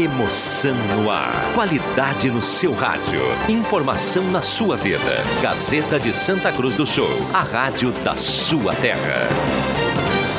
[0.00, 1.30] Emoção no ar.
[1.52, 3.20] Qualidade no seu rádio.
[3.50, 4.98] Informação na sua vida.
[5.42, 7.10] Gazeta de Santa Cruz do Sul.
[7.34, 9.28] A rádio da sua terra.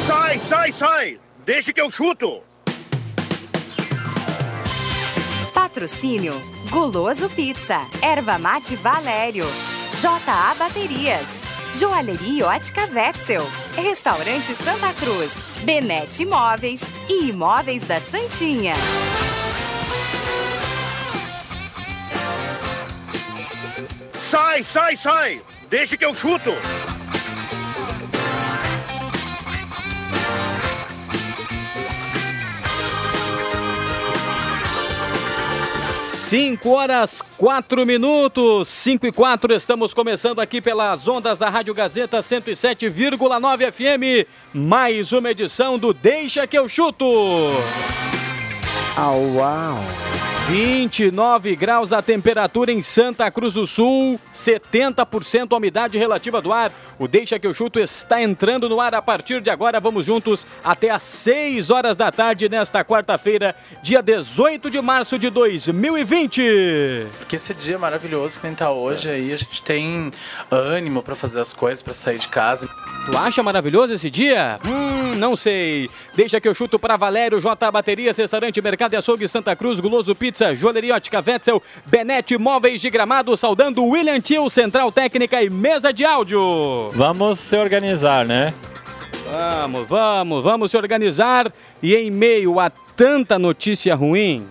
[0.07, 1.19] Sai, sai, sai!
[1.45, 2.41] Deixe que eu chuto!
[5.53, 6.41] Patrocínio
[6.71, 9.45] Guloso Pizza, Erva Mate Valério,
[10.01, 11.43] JA Baterias,
[11.73, 13.43] Joalheria Ótica Wetzel,
[13.75, 18.73] Restaurante Santa Cruz, Benete Imóveis e Imóveis da Santinha.
[24.13, 25.41] Sai, sai, sai!
[25.69, 26.51] Deixe que eu chuto!
[36.31, 42.19] Cinco horas, quatro minutos, cinco e quatro, estamos começando aqui pelas ondas da Rádio Gazeta
[42.19, 47.05] 107,9 FM, mais uma edição do Deixa que eu chuto.
[48.95, 49.83] Au, uau!
[50.47, 56.71] 29 graus a temperatura em Santa Cruz do Sul, 70% a umidade relativa do ar.
[56.99, 59.79] O Deixa que eu chuto está entrando no ar a partir de agora.
[59.79, 65.29] Vamos juntos até às 6 horas da tarde nesta quarta-feira, dia 18 de março de
[65.29, 67.07] 2020.
[67.17, 70.11] Porque esse dia maravilhoso que a gente tá hoje aí, a gente tem
[70.49, 72.67] ânimo para fazer as coisas, para sair de casa.
[73.05, 74.57] Tu acha maravilhoso esse dia?
[74.65, 75.89] Hum, não sei.
[76.13, 80.13] Deixa que eu chuto para Valério, J Baterias, Restaurante Mercado e Açougue Santa Cruz, Guloso
[80.13, 85.91] Pizza, Joalheria Ótica Wetzel, Benete Móveis de Gramado, saudando William Tio, Central Técnica e Mesa
[85.91, 86.89] de Áudio.
[86.93, 88.53] Vamos se organizar, né?
[89.31, 91.51] Vamos, vamos, vamos se organizar
[91.81, 94.47] e em meio a tanta notícia ruim,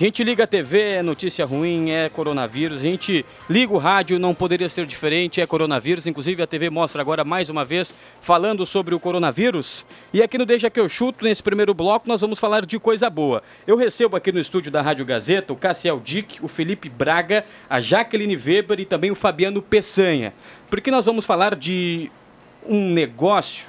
[0.00, 2.78] a gente liga a TV, é notícia ruim, é coronavírus.
[2.78, 6.06] A gente liga o rádio, não poderia ser diferente, é coronavírus.
[6.06, 9.84] Inclusive a TV mostra agora mais uma vez falando sobre o coronavírus.
[10.12, 13.10] E aqui no Deixa que eu chuto, nesse primeiro bloco, nós vamos falar de coisa
[13.10, 13.42] boa.
[13.66, 17.80] Eu recebo aqui no estúdio da Rádio Gazeta o Cassiel Dick, o Felipe Braga, a
[17.80, 20.32] Jaqueline Weber e também o Fabiano Peçanha.
[20.70, 22.08] Porque nós vamos falar de
[22.64, 23.66] um negócio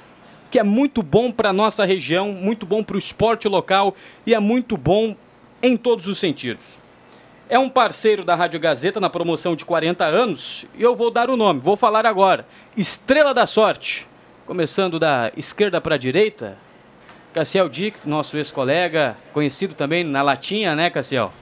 [0.48, 4.32] que é muito bom para a nossa região, muito bom para o esporte local e
[4.32, 5.16] é muito bom
[5.62, 6.78] em todos os sentidos.
[7.48, 11.28] É um parceiro da Rádio Gazeta na promoção de 40 anos e eu vou dar
[11.28, 12.46] o nome, vou falar agora.
[12.76, 14.06] Estrela da Sorte.
[14.46, 16.58] Começando da esquerda para a direita,
[17.32, 21.32] Cassiel Dick, nosso ex-colega, conhecido também na Latinha, né, Cassiel?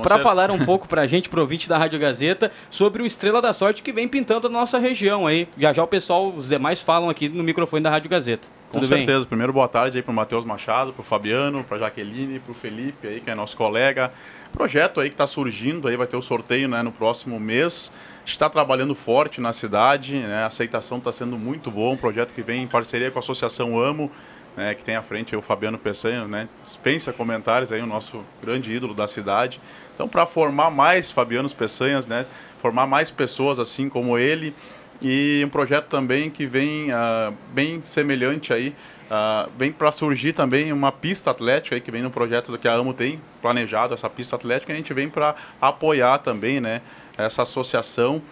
[0.00, 3.42] Para falar um pouco para a gente, pro ouvinte da Rádio Gazeta, sobre o Estrela
[3.42, 5.48] da Sorte que vem pintando a nossa região aí.
[5.58, 8.48] Já já o pessoal, os demais falam aqui no microfone da Rádio Gazeta.
[8.72, 9.18] Com Tudo certeza.
[9.18, 9.28] bem?
[9.28, 13.30] Primeiro, boa tarde aí pro Matheus Machado, pro Fabiano, pra Jaqueline, pro Felipe aí, que
[13.30, 14.10] é nosso colega.
[14.50, 17.92] Projeto aí que está surgindo aí, vai ter o sorteio né, no próximo mês.
[18.24, 21.92] Está trabalhando forte na cidade, né, a aceitação está sendo muito boa.
[21.92, 24.10] Um projeto que vem em parceria com a Associação Amo,
[24.56, 28.24] né, que tem à frente aí o Fabiano Peçanha, né, dispensa comentários aí, o nosso
[28.42, 29.60] grande ídolo da cidade.
[29.94, 32.26] Então, para formar mais Fabianos Peçanhas, né,
[32.58, 34.54] formar mais pessoas assim como ele,
[35.00, 38.74] e um projeto também que vem ah, bem semelhante aí,
[39.10, 42.74] ah, vem para surgir também uma pista atlética aí, que vem no projeto que a
[42.74, 46.80] AMO tem planejado, essa pista atlética, e a gente vem para apoiar também né,
[47.18, 48.22] essa associação.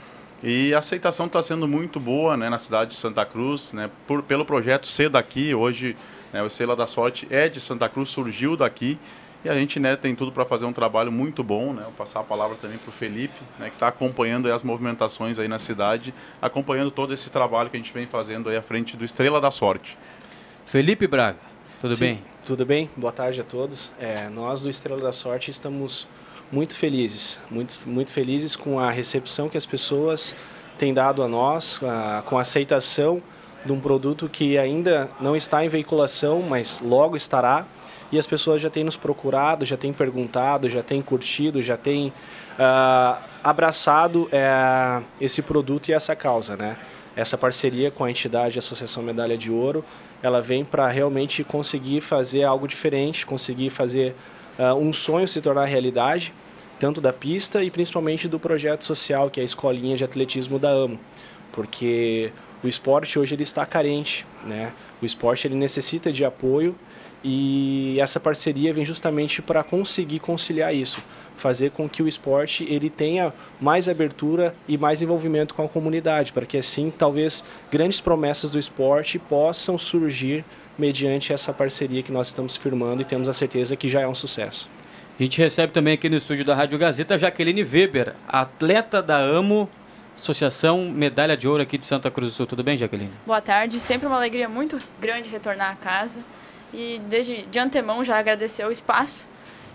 [0.42, 4.22] E a aceitação está sendo muito boa né, na cidade de Santa Cruz, né, por,
[4.22, 5.54] pelo projeto ser daqui.
[5.54, 5.96] Hoje,
[6.32, 8.98] né, o Estrela da Sorte é de Santa Cruz, surgiu daqui.
[9.44, 11.74] E a gente né, tem tudo para fazer um trabalho muito bom.
[11.74, 11.82] Né?
[11.82, 15.38] Vou passar a palavra também para o Felipe, né, que está acompanhando aí as movimentações
[15.38, 18.96] aí na cidade, acompanhando todo esse trabalho que a gente vem fazendo aí à frente
[18.96, 19.98] do Estrela da Sorte.
[20.64, 21.38] Felipe Braga,
[21.80, 22.24] tudo Sim, bem?
[22.46, 22.88] Tudo bem?
[22.96, 23.92] Boa tarde a todos.
[23.98, 26.06] É, nós do Estrela da Sorte estamos
[26.52, 30.34] muito felizes, muito, muito felizes com a recepção que as pessoas
[30.76, 33.22] têm dado a nós, a- com a aceitação
[33.64, 37.66] de um produto que ainda não está em veiculação, mas logo estará.
[38.10, 42.12] E as pessoas já têm nos procurado, já têm perguntado, já têm curtido, já têm
[42.58, 46.76] ah, abraçado eh, esse produto e essa causa, né?
[47.14, 49.84] Essa parceria com a entidade Associação Medalha de Ouro,
[50.22, 54.16] ela vem para realmente conseguir fazer algo diferente, conseguir fazer
[54.58, 56.32] ah, um sonho se tornar realidade,
[56.80, 60.70] tanto da pista e principalmente do projeto social, que é a escolinha de atletismo da
[60.70, 60.98] AMO,
[61.52, 62.32] porque
[62.64, 64.72] o esporte hoje ele está carente, né?
[65.00, 66.74] O esporte ele necessita de apoio
[67.22, 71.02] e essa parceria vem justamente para conseguir conciliar isso,
[71.36, 76.32] fazer com que o esporte ele tenha mais abertura e mais envolvimento com a comunidade,
[76.32, 80.46] para que assim talvez grandes promessas do esporte possam surgir
[80.78, 84.14] mediante essa parceria que nós estamos firmando e temos a certeza que já é um
[84.14, 84.70] sucesso.
[85.20, 89.68] A gente recebe também aqui no estúdio da Rádio Gazeta Jaqueline Weber, atleta da AMO,
[90.16, 92.46] Associação Medalha de Ouro aqui de Santa Cruz do Sul.
[92.46, 93.12] Tudo bem, Jaqueline?
[93.26, 96.22] Boa tarde, sempre uma alegria muito grande retornar a casa
[96.72, 99.28] e desde de antemão já agradecer o espaço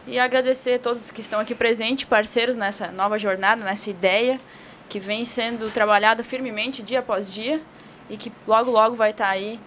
[0.07, 4.39] e agradecer a todos que estão aqui presentes, parceiros nessa nova jornada, nessa ideia
[4.89, 7.61] que vem sendo trabalhada firmemente dia após dia
[8.09, 9.59] e que logo logo vai estar aí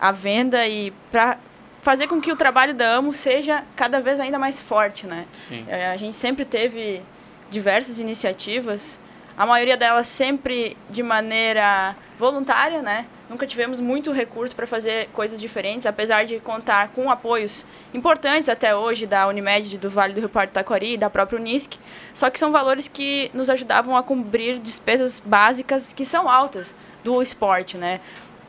[0.00, 1.38] à venda e para
[1.84, 5.26] fazer com que o trabalho da Amo seja cada vez ainda mais forte, né?
[5.68, 7.02] É, A gente sempre teve
[7.50, 8.98] diversas iniciativas,
[9.36, 13.04] a maioria delas sempre de maneira voluntária, né?
[13.28, 18.74] Nunca tivemos muito recurso para fazer coisas diferentes, apesar de contar com apoios importantes até
[18.74, 21.74] hoje da Unimed do Vale do Rio Pardo do Taquari e da própria Unisc,
[22.14, 27.20] só que são valores que nos ajudavam a cobrir despesas básicas que são altas do
[27.20, 28.00] esporte, né?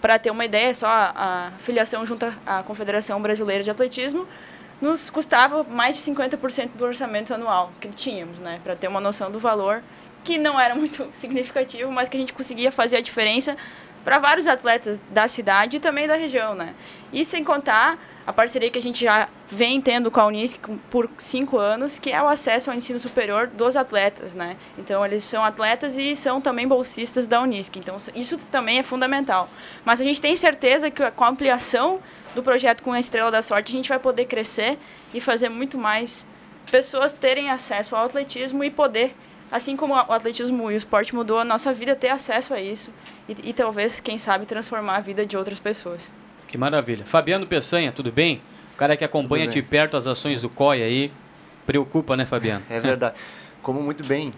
[0.06, 4.28] Para ter uma ideia, só a, a filiação junto à Confederação Brasileira de Atletismo
[4.80, 8.62] nos custava mais de 50% do orçamento anual que tínhamos, né?
[8.64, 9.82] Para ter uma noção do valor
[10.24, 13.58] que não era muito significativo, mas que a gente conseguia fazer a diferença
[14.04, 16.76] para vários atletas da cidade e também da região, né?
[17.12, 21.10] E sem contar a parceria que a gente já vem tendo com a Unisc por
[21.18, 24.58] cinco anos, que é o acesso ao ensino superior dos atletas, né?
[24.78, 27.76] Então eles são atletas e são também bolsistas da Unisc.
[27.78, 29.48] Então isso também é fundamental.
[29.84, 32.00] Mas a gente tem certeza que com a ampliação
[32.34, 34.78] do projeto com a Estrela da Sorte a gente vai poder crescer
[35.14, 36.28] e fazer muito mais
[36.72, 39.16] pessoas terem acesso ao atletismo e poder
[39.52, 42.92] assim como o atletismo e o esporte mudou a nossa vida, ter acesso a isso
[43.30, 46.12] e, e talvez, quem sabe, transformar a vida de outras pessoas.
[46.56, 47.04] Que maravilha.
[47.04, 48.42] Fabiano Peçanha, tudo bem?
[48.74, 51.12] O cara que acompanha de perto as ações do COI aí,
[51.66, 52.64] preocupa, né, Fabiano?
[52.70, 53.14] É verdade.
[53.62, 54.32] Como muito bem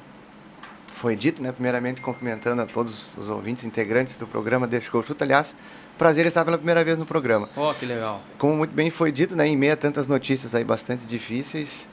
[0.91, 1.51] foi dito, né?
[1.51, 5.23] Primeiramente cumprimentando a todos os ouvintes integrantes do programa Deixa eu chuto.
[5.23, 5.55] Aliás,
[5.95, 7.49] prazer estar pela primeira vez no programa.
[7.55, 8.19] Ó, que legal.
[8.39, 9.45] Como muito bem foi dito, né?
[9.45, 11.87] Em meio a tantas notícias aí bastante difíceis,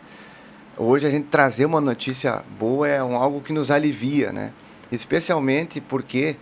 [0.79, 4.53] hoje a gente trazer uma notícia boa é um, algo que nos alivia, né?
[4.91, 6.37] Especialmente porque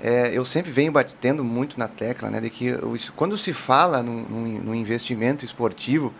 [0.00, 2.40] é, eu sempre venho batendo muito na tecla, né?
[2.40, 2.74] De que
[3.14, 6.12] quando se fala num investimento esportivo,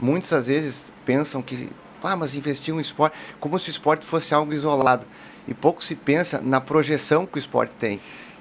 [0.00, 1.68] muitas às vezes pensam que,
[2.02, 5.06] ah, mas investir em esporte, como se o esporte fosse algo isolado.
[5.46, 8.00] E pouco se pensa na projeção que o esporte tem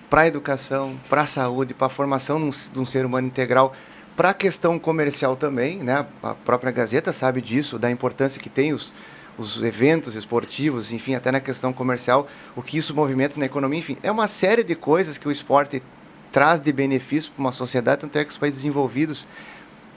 [0.09, 3.27] para a educação, para a saúde, para a formação de um, de um ser humano
[3.27, 3.73] integral,
[4.15, 6.05] para a questão comercial também, né?
[6.23, 8.91] A própria Gazeta sabe disso, da importância que tem os,
[9.39, 12.27] os eventos esportivos, enfim, até na questão comercial,
[12.57, 15.81] o que isso movimenta na economia, enfim, é uma série de coisas que o esporte
[16.29, 19.25] traz de benefício para uma sociedade, tanto é que os países desenvolvidos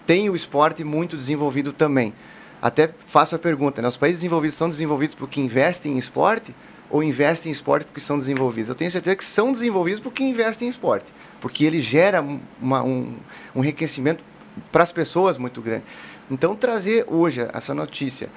[0.07, 2.15] têm o esporte muito desenvolvido também.
[2.63, 3.89] Até faço a pergunta, né?
[3.89, 6.55] Os países desenvolvidos são desenvolvidos porque investem em esporte
[6.89, 8.69] ou investem em esporte porque são desenvolvidos?
[8.69, 11.07] Eu tenho certeza que são desenvolvidos porque investem em esporte,
[11.41, 13.17] porque ele gera um- uma, um,
[13.57, 14.25] um enriquecimento
[14.71, 15.83] para as pessoas muito grande.
[16.31, 18.29] Então, trazer hoje essa notícia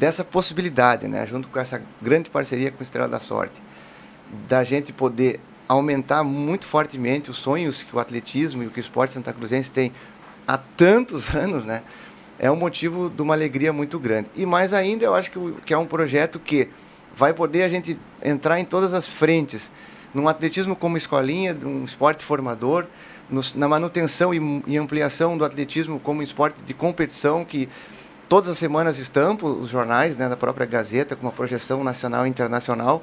[0.00, 3.60] dessa possibilidade, né, junto com essa grande parceria com Estrela da Sorte,
[4.48, 5.38] da gente poder
[5.68, 9.70] aumentar muito fortemente os sonhos que o atletismo e o que o esporte santa cruzense
[9.70, 9.92] tem
[10.48, 11.82] há tantos anos, né?
[12.38, 14.28] É um motivo de uma alegria muito grande.
[14.34, 16.70] E mais ainda, eu acho que, que é um projeto que
[17.14, 19.70] vai poder a gente entrar em todas as frentes,
[20.14, 22.86] num atletismo como escolinha, de um esporte formador,
[23.28, 27.68] nos- na manutenção e, e ampliação do atletismo como esporte de competição que
[28.30, 32.30] todas as semanas estampa os jornais né, da própria Gazeta com uma projeção nacional e
[32.30, 33.02] internacional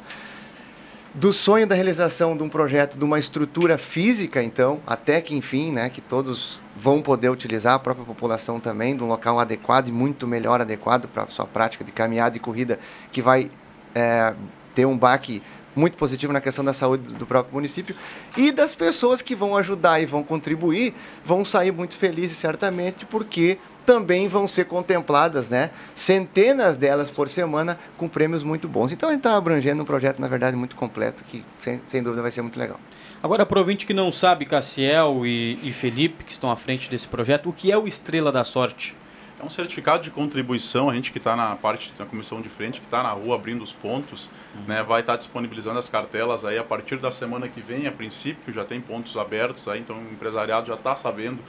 [1.13, 5.73] do sonho da realização de um projeto de uma estrutura física, então, até que enfim,
[5.73, 9.91] né, que todos vão poder utilizar, a própria população também, de um local adequado e
[9.91, 12.79] muito melhor adequado para a sua prática de caminhada e corrida,
[13.11, 13.51] que vai
[13.93, 14.33] é,
[14.73, 15.41] ter um baque
[15.75, 17.95] muito positivo na questão da saúde do próprio município.
[18.37, 20.93] E das pessoas que vão ajudar e vão contribuir,
[21.25, 25.71] vão sair muito felizes certamente, porque também vão ser contempladas, né?
[25.95, 28.91] Centenas delas por semana com prêmios muito bons.
[28.91, 32.21] Então a gente está abrangendo um projeto, na verdade, muito completo, que sem, sem dúvida
[32.21, 32.77] vai ser muito legal.
[33.23, 36.89] Agora, para o ouvinte que não sabe, Cassiel e, e Felipe, que estão à frente
[36.89, 38.93] desse projeto, o que é o Estrela da Sorte?
[39.39, 42.81] É um certificado de contribuição, a gente que está na parte da comissão de frente,
[42.81, 44.29] que está na rua abrindo os pontos,
[44.67, 48.53] né, vai estar disponibilizando as cartelas aí a partir da semana que vem, a princípio
[48.53, 51.39] já tem pontos abertos aí, então o empresariado já está sabendo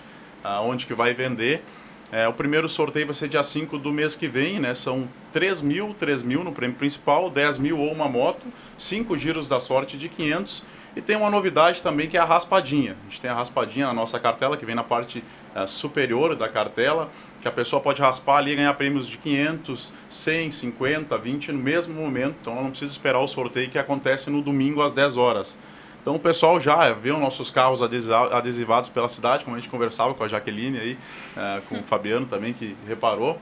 [0.45, 1.65] aonde que vai vender.
[2.11, 4.73] É, o primeiro sorteio vai ser dia 5 do mês que vem, né?
[4.75, 8.47] São 3 mil, 3 mil no prêmio principal, 10 mil ou uma moto,
[8.79, 10.65] 5 giros da sorte de 500
[10.99, 12.97] e tem uma novidade também que é a raspadinha.
[13.07, 15.23] A gente tem a raspadinha na nossa cartela, que vem na parte
[15.55, 17.09] eh, superior da cartela,
[17.41, 21.59] que a pessoa pode raspar ali e ganhar prêmios de 500, 100, 50, 20 no
[21.59, 22.37] mesmo momento.
[22.41, 25.59] Então ela não precisa esperar o sorteio que acontece no domingo às 10 horas.
[26.01, 30.15] Então o pessoal já os nossos carros adesiva- adesivados pela cidade, como a gente conversava
[30.15, 30.99] com a Jaqueline aí,
[31.37, 33.39] eh, com o Fabiano também, que reparou.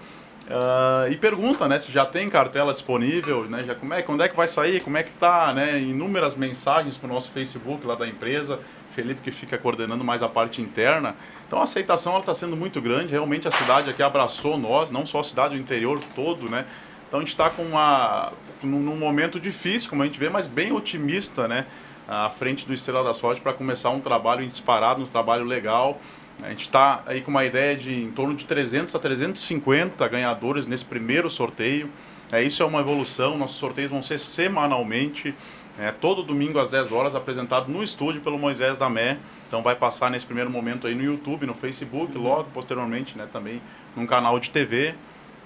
[0.49, 4.29] Ah, e pergunta, né, se já tem cartela disponível, né, já como é, quando é
[4.29, 7.97] que vai sair, como é que tá, né, inúmeras mensagens para o nosso Facebook lá
[7.97, 8.61] da empresa,
[8.95, 11.17] Felipe que fica coordenando mais a parte interna.
[11.47, 13.13] Então a aceitação está sendo muito grande.
[13.13, 16.65] Realmente a cidade aqui abraçou nós, não só a cidade, o interior todo, né?
[17.07, 18.33] Então a gente está com uma
[18.63, 21.67] num momento difícil, como a gente vê, mas bem otimista, né?
[22.09, 25.99] À frente do Estrela da Sorte para começar um trabalho disparado, um trabalho legal.
[26.43, 30.67] A gente está aí com uma ideia de em torno de 300 a 350 ganhadores
[30.67, 31.91] nesse primeiro sorteio.
[32.31, 35.35] É, isso é uma evolução, nossos sorteios vão ser semanalmente,
[35.79, 39.19] é, todo domingo às 10 horas, apresentado no estúdio pelo Moisés Damé.
[39.47, 43.61] Então vai passar nesse primeiro momento aí no YouTube, no Facebook, logo posteriormente né, também
[43.95, 44.95] num canal de TV.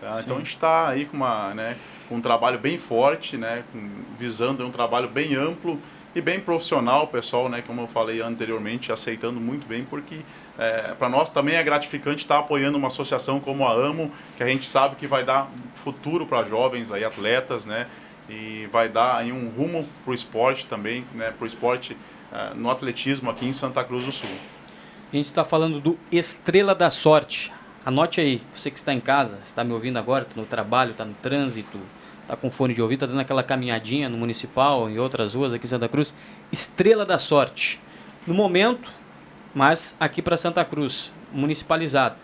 [0.00, 0.20] Tá?
[0.24, 1.76] Então a gente está aí com, uma, né,
[2.08, 3.88] com um trabalho bem forte, né, com,
[4.18, 5.78] visando um trabalho bem amplo
[6.14, 10.20] e bem profissional, pessoal, né, como eu falei anteriormente, aceitando muito bem, porque
[10.58, 14.46] é, para nós também é gratificante estar apoiando uma associação como a AMO, que a
[14.46, 17.86] gente sabe que vai dar futuro para jovens aí, atletas, né,
[18.28, 21.96] e vai dar aí um rumo para o esporte também, né, para o esporte
[22.32, 24.30] é, no atletismo aqui em Santa Cruz do Sul.
[25.12, 27.52] A gente está falando do Estrela da Sorte.
[27.84, 31.04] Anote aí, você que está em casa, está me ouvindo agora, está no trabalho, está
[31.04, 31.80] no trânsito,
[32.30, 35.66] está com fone de ouvido, está dando aquela caminhadinha no Municipal, em outras ruas aqui
[35.66, 36.14] em Santa Cruz.
[36.52, 37.80] Estrela da Sorte.
[38.24, 38.92] No momento,
[39.52, 42.14] mas aqui para Santa Cruz, municipalizado.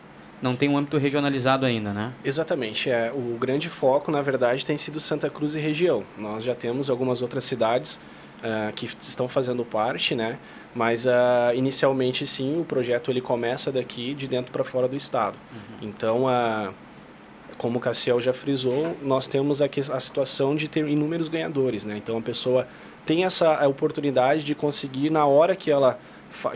[0.40, 2.12] Não tem um âmbito regionalizado ainda, né?
[2.22, 2.90] Exatamente.
[2.90, 6.04] É, o grande foco, na verdade, tem sido Santa Cruz e região.
[6.16, 7.96] Nós já temos algumas outras cidades
[8.38, 10.38] uh, que estão fazendo parte, né?
[10.74, 15.36] Mas uh, inicialmente, sim, o projeto ele começa daqui, de dentro para fora do estado.
[15.50, 15.88] Uhum.
[15.88, 16.72] Então, uh,
[17.58, 21.96] como o Cassiel já frisou, nós temos aqui a situação de ter inúmeros ganhadores, né?
[21.96, 22.66] Então, a pessoa
[23.04, 25.98] tem essa oportunidade de conseguir na hora que ela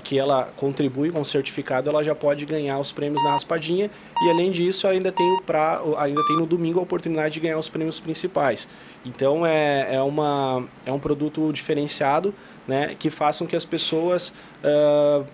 [0.02, 3.90] que ela contribui com o certificado, ela já pode ganhar os prêmios na raspadinha
[4.22, 7.68] e além disso ainda tem pra, ainda tem no domingo a oportunidade de ganhar os
[7.68, 8.68] prêmios principais.
[9.04, 12.34] Então é, é, uma, é um produto diferenciado,
[12.66, 15.24] né, que façam que as pessoas uh,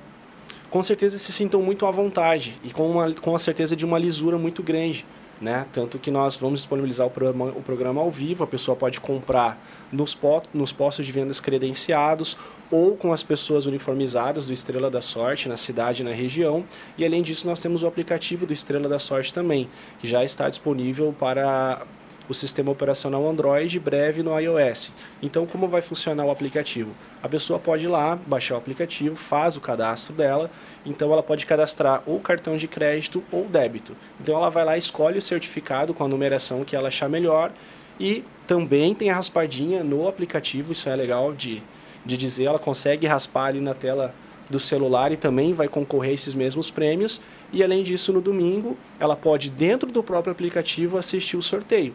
[0.71, 3.99] com certeza se sintam muito à vontade e com, uma, com a certeza de uma
[3.99, 5.05] lisura muito grande.
[5.41, 5.67] Né?
[5.71, 9.59] Tanto que nós vamos disponibilizar o programa, o programa ao vivo, a pessoa pode comprar
[9.93, 10.19] nos,
[10.55, 12.39] nos postos de vendas credenciados
[12.71, 16.65] ou com as pessoas uniformizadas do Estrela da Sorte na cidade e na região.
[16.97, 19.69] E além disso, nós temos o aplicativo do Estrela da Sorte também,
[20.01, 21.87] que já está disponível para
[22.29, 24.93] o sistema operacional Android breve no iOS.
[25.23, 26.91] Então, como vai funcionar o aplicativo?
[27.23, 30.51] A pessoa pode ir lá, baixar o aplicativo, faz o cadastro dela,
[30.85, 33.97] então ela pode cadastrar ou cartão de crédito ou débito.
[34.21, 37.53] Então ela vai lá, escolhe o certificado com a numeração que ela achar melhor
[37.99, 41.63] e também tem a raspadinha no aplicativo, isso é legal de
[42.07, 44.15] de dizer, ela consegue raspar ali na tela
[44.49, 47.21] do celular e também vai concorrer a esses mesmos prêmios.
[47.53, 51.93] E além disso, no domingo, ela pode, dentro do próprio aplicativo, assistir o sorteio.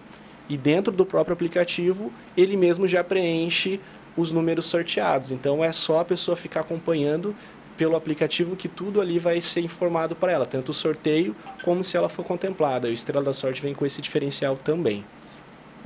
[0.51, 3.79] E dentro do próprio aplicativo, ele mesmo já preenche
[4.17, 5.31] os números sorteados.
[5.31, 7.33] Então é só a pessoa ficar acompanhando
[7.77, 11.95] pelo aplicativo que tudo ali vai ser informado para ela, tanto o sorteio como se
[11.95, 12.89] ela for contemplada.
[12.89, 15.05] O Estrela da Sorte vem com esse diferencial também.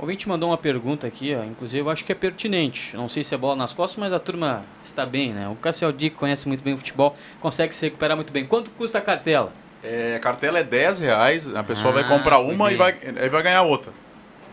[0.00, 2.96] O ouvinte mandou uma pergunta aqui, ó, inclusive eu acho que é pertinente.
[2.96, 5.48] Não sei se é bola nas costas, mas a turma está bem, né?
[5.48, 8.44] O Cassiel Dick conhece muito bem o futebol, consegue se recuperar muito bem.
[8.44, 9.52] Quanto custa a cartela?
[9.84, 12.94] É, a cartela é 10 reais, a pessoa ah, vai comprar uma e vai,
[13.30, 13.92] vai ganhar outra.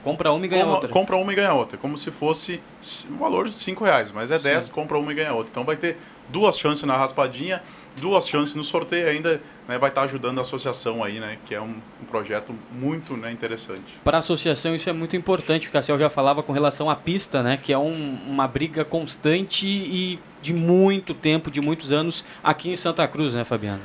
[0.04, 0.90] Compra uma e ganha Como, outra.
[0.90, 1.78] Compra uma e ganha outra.
[1.78, 2.62] Como se fosse
[3.10, 4.72] um valor de 5 reais, mas é 10, Sim.
[4.72, 5.50] compra uma e ganha outra.
[5.50, 5.98] Então vai ter
[6.30, 7.62] duas chances na raspadinha,
[8.00, 11.62] duas chances no sorteio ainda né, vai estar ajudando a associação aí, né, que é
[11.62, 14.00] um, um projeto muito né, interessante.
[14.04, 17.44] Para a associação isso é muito importante, o Cassiel já falava com relação à pista,
[17.44, 22.70] né, que é um, uma briga constante e de muito tempo, de muitos anos aqui
[22.70, 23.82] em Santa Cruz, né, Fabiano?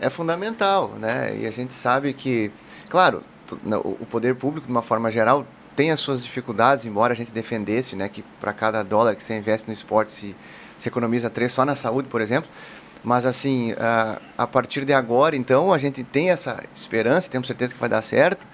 [0.00, 2.50] É fundamental, né, e a gente sabe que,
[2.88, 3.22] claro,
[3.82, 5.44] o poder público, de uma forma geral,
[5.80, 9.34] tem as suas dificuldades, embora a gente defendesse né, que para cada dólar que você
[9.34, 10.36] investe no esporte se
[10.80, 12.50] se economiza três só na saúde, por exemplo.
[13.02, 17.72] Mas, assim, a, a partir de agora, então, a gente tem essa esperança, temos certeza
[17.72, 18.46] que vai dar certo,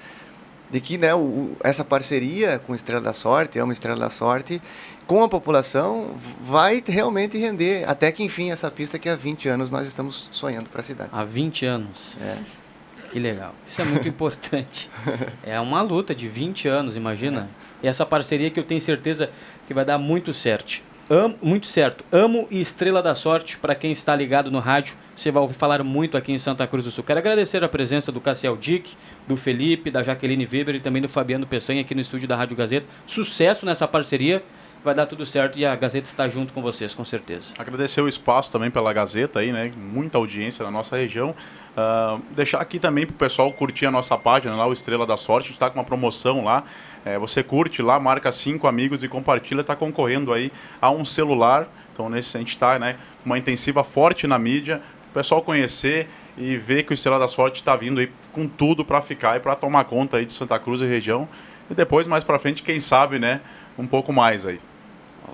[0.71, 4.61] de que né, o, essa parceria com Estrela da Sorte, é uma Estrela da Sorte,
[5.07, 7.89] com a população, vai realmente render.
[7.89, 11.11] Até que, enfim, essa pista que há 20 anos nós estamos sonhando para a cidade.
[11.13, 12.17] Há 20 anos.
[12.21, 12.66] É.
[13.11, 13.55] Que legal.
[13.67, 14.91] Isso é muito importante.
[15.45, 17.49] É uma luta de 20 anos, imagina.
[17.83, 17.87] É.
[17.87, 19.31] E essa parceria que eu tenho certeza
[19.67, 20.83] que vai dar muito certo.
[21.09, 22.05] Amo, muito certo.
[22.11, 25.85] Amo e Estrela da Sorte, para quem está ligado no rádio, você vai ouvir falar
[25.85, 27.05] muito aqui em Santa Cruz do Sul.
[27.05, 28.97] Quero agradecer a presença do Cassiel Dick,
[29.29, 32.57] do Felipe, da Jaqueline Weber e também do Fabiano Peçanha aqui no estúdio da Rádio
[32.57, 32.87] Gazeta.
[33.07, 34.43] Sucesso nessa parceria
[34.87, 37.47] vai dar tudo certo e a Gazeta está junto com vocês, com certeza.
[37.59, 39.73] Agradecer o espaço também pela Gazeta aí, né?
[39.77, 41.31] Muita audiência na nossa região.
[41.31, 45.17] Uh, deixar aqui também para o pessoal curtir a nossa página lá, o Estrela da
[45.17, 45.47] Sorte.
[45.47, 46.63] A gente está com uma promoção lá.
[47.05, 51.69] É, você curte lá, marca cinco amigos e compartilha, está concorrendo aí a um celular
[51.93, 56.09] Então, nesse a gente está né, com uma intensiva forte na mídia, o pessoal conhecer
[56.39, 59.41] e ver que o Estrela da Sorte está vindo aí com tudo para ficar e
[59.41, 61.29] para tomar conta aí de Santa Cruz e região.
[61.69, 63.41] E depois, mais para frente, quem sabe, né,
[63.77, 64.61] um pouco mais aí.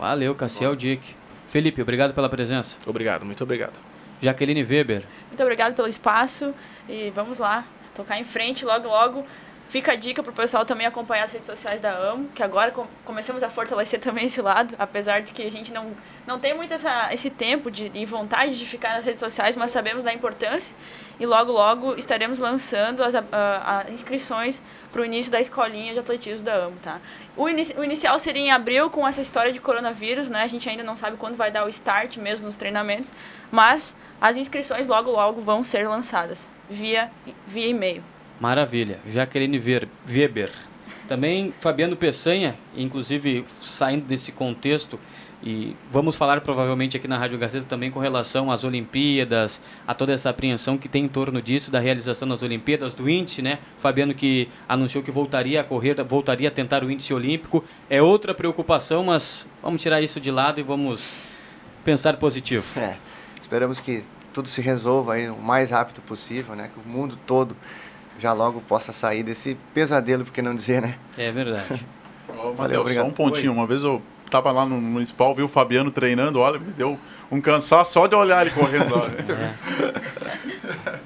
[0.03, 1.15] Valeu, Cassiel Dick.
[1.47, 2.77] Felipe, obrigado pela presença.
[2.85, 3.79] Obrigado, muito obrigado.
[4.21, 5.05] Jaqueline Weber.
[5.29, 6.53] Muito obrigado pelo espaço
[6.89, 9.25] e vamos lá, tocar em frente logo logo.
[9.73, 12.71] Fica a dica para o pessoal também acompanhar as redes sociais da AMO, que agora
[12.71, 15.93] com, começamos a fortalecer também esse lado, apesar de que a gente não,
[16.27, 19.71] não tem muito essa, esse tempo de, e vontade de ficar nas redes sociais, mas
[19.71, 20.77] sabemos da importância
[21.19, 23.15] e logo logo estaremos lançando as,
[23.89, 24.61] inscrições
[24.93, 27.01] para o início da escolinha de atletismo da AMO, tá?
[27.35, 30.43] O, o inicial seria em abril com essa história de coronavírus, né?
[30.43, 33.15] A gente ainda não sabe quando vai dar o start mesmo nos treinamentos,
[33.51, 37.11] mas as inscrições logo logo vão ser lançadas via,
[37.47, 38.12] via e-mail.
[38.43, 38.99] Maravilha.
[39.09, 39.57] Jaqueline
[40.05, 40.51] Weber.
[41.07, 44.99] Também Fabiano Peçanha, inclusive saindo desse contexto,
[45.41, 50.13] e vamos falar provavelmente aqui na Rádio Gazeta também com relação às Olimpíadas, a toda
[50.13, 53.61] essa apreensão que tem em torno disso, da realização das Olimpíadas, do índice, né?
[53.79, 57.65] Fabiano que anunciou que voltaria a correr, voltaria a tentar o índice olímpico.
[57.89, 61.15] É outra preocupação, mas vamos tirar isso de lado e vamos
[61.85, 62.65] pensar positivo.
[62.77, 62.97] É,
[63.41, 64.03] esperamos que
[64.35, 66.71] tudo se resolva aí o mais rápido possível, né?
[66.75, 67.57] Que o mundo todo
[68.23, 70.95] já logo possa sair desse pesadelo, por que não dizer, né?
[71.19, 71.85] É verdade.
[72.29, 73.05] Valeu, Mateus, obrigado.
[73.05, 73.51] Só um pontinho.
[73.51, 73.59] Oi.
[73.59, 74.01] Uma vez eu
[74.31, 76.97] tava lá no municipal, vi o Fabiano treinando, olha, me deu
[77.31, 79.07] um cansaço só de olhar ele correndo lá.
[79.09, 80.99] É.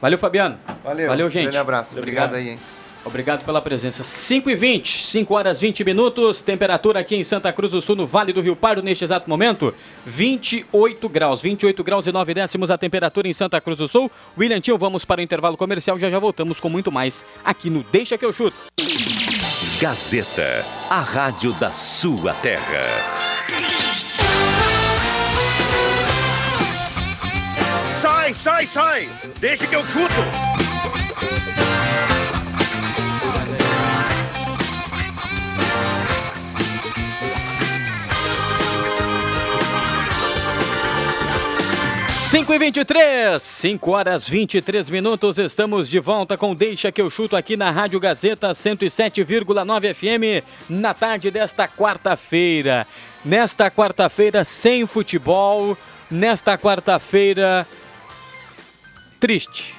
[0.00, 0.58] Valeu, Fabiano.
[0.84, 1.08] Valeu.
[1.08, 1.56] Valeu, gente.
[1.56, 1.96] Um abraço.
[1.96, 2.58] Obrigado, Obrigado aí, hein?
[3.04, 4.02] Obrigado pela presença.
[4.02, 6.42] 5 e 20, 5 horas 20 minutos.
[6.42, 9.74] Temperatura aqui em Santa Cruz do Sul, no Vale do Rio Pardo, neste exato momento,
[10.06, 11.40] 28 graus.
[11.42, 14.10] 28 graus e 9 décimos a temperatura em Santa Cruz do Sul.
[14.38, 15.98] William Tio, vamos para o intervalo comercial.
[15.98, 18.56] Já já voltamos com muito mais aqui no Deixa que eu chuto.
[19.80, 22.80] Gazeta, a rádio da sua terra.
[27.92, 29.08] Sai, sai, sai!
[29.40, 30.63] Deixa que eu chuto!
[42.34, 47.36] Cinco e 23, 5 horas 23 minutos, estamos de volta com Deixa que eu chuto
[47.36, 52.88] aqui na Rádio Gazeta 107,9 FM na tarde desta quarta-feira.
[53.24, 55.78] Nesta quarta-feira sem futebol,
[56.10, 57.64] nesta quarta-feira
[59.20, 59.76] triste.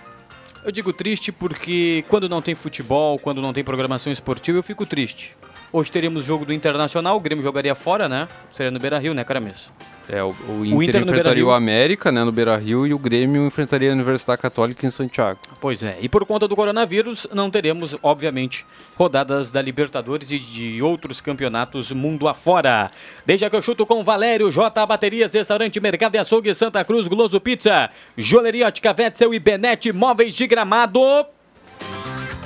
[0.64, 4.86] Eu digo triste porque quando não tem futebol, quando não tem programação esportiva, eu fico
[4.86, 5.36] triste.
[5.76, 8.30] Hoje teríamos jogo do Internacional, o Grêmio jogaria fora, né?
[8.54, 9.70] Seria no Beira Rio, né, Caramis?
[10.08, 12.98] É, o, o, Inter, o Inter enfrentaria o América, né, no Beira Rio, e o
[12.98, 15.38] Grêmio enfrentaria a Universidade Católica em Santiago.
[15.60, 20.82] Pois é, e por conta do coronavírus, não teremos, obviamente, rodadas da Libertadores e de
[20.82, 22.90] outros campeonatos mundo afora.
[23.26, 27.38] Deixa que eu chuto com Valério, J Baterias, Restaurante Mercado e Açougue, Santa Cruz, Gloso
[27.42, 31.35] Pizza, Joalheria Ótica Wetzel e Benete Móveis de Gramado.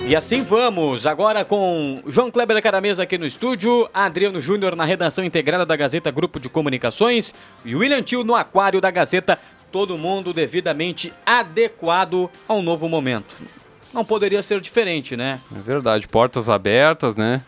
[0.09, 5.23] E assim vamos, agora com João Kleber Caramesa aqui no estúdio, Adriano Júnior na redação
[5.23, 7.31] integrada da Gazeta Grupo de Comunicações
[7.63, 9.37] e William Tio no aquário da Gazeta,
[9.71, 13.35] todo mundo devidamente adequado ao novo momento.
[13.93, 15.39] Não poderia ser diferente, né?
[15.55, 17.43] É verdade, portas abertas, né?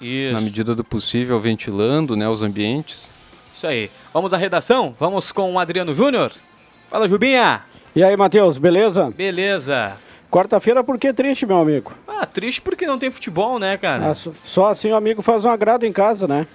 [0.00, 0.34] Isso.
[0.34, 3.08] Na medida do possível, ventilando né, os ambientes.
[3.54, 3.88] Isso aí.
[4.12, 4.96] Vamos à redação?
[4.98, 6.32] Vamos com o Adriano Júnior?
[6.90, 7.60] Fala, Jubinha!
[7.94, 9.12] E aí, Matheus, beleza?
[9.16, 9.94] Beleza.
[10.30, 11.92] Quarta-feira, por que triste, meu amigo?
[12.06, 14.10] Ah, triste porque não tem futebol, né, cara?
[14.10, 16.46] Ah, só assim o amigo faz um agrado em casa, né?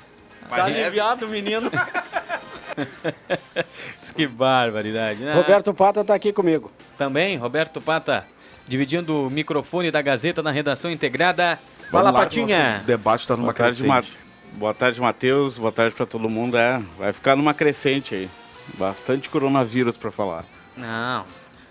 [0.50, 1.70] Tá aliviado, menino.
[4.16, 5.34] que barbaridade, né?
[5.34, 6.72] Roberto Pata tá aqui comigo.
[6.98, 8.26] Também, Roberto Pata,
[8.68, 11.60] dividindo o microfone da Gazeta na redação integrada.
[11.92, 12.80] Fala, lá, Patinha.
[12.82, 13.88] O debate está numa Boa crescente.
[13.88, 14.18] Tarde,
[14.54, 15.58] Boa tarde, Matheus.
[15.58, 16.58] Boa tarde para todo mundo.
[16.58, 18.30] É, vai ficar numa crescente aí.
[18.76, 20.46] Bastante coronavírus para falar.
[20.78, 21.26] Não,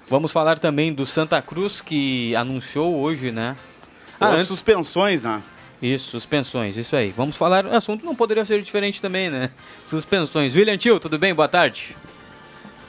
[0.08, 3.56] Vamos falar também do Santa Cruz, que anunciou hoje, né?
[4.20, 4.46] Ah, antes...
[4.46, 5.42] suspensões, né?
[5.80, 7.10] Isso, suspensões, isso aí.
[7.10, 9.50] Vamos falar, o assunto não poderia ser diferente também, né?
[9.86, 10.54] Suspensões.
[10.54, 11.34] William Tio, tudo bem?
[11.34, 11.96] Boa tarde.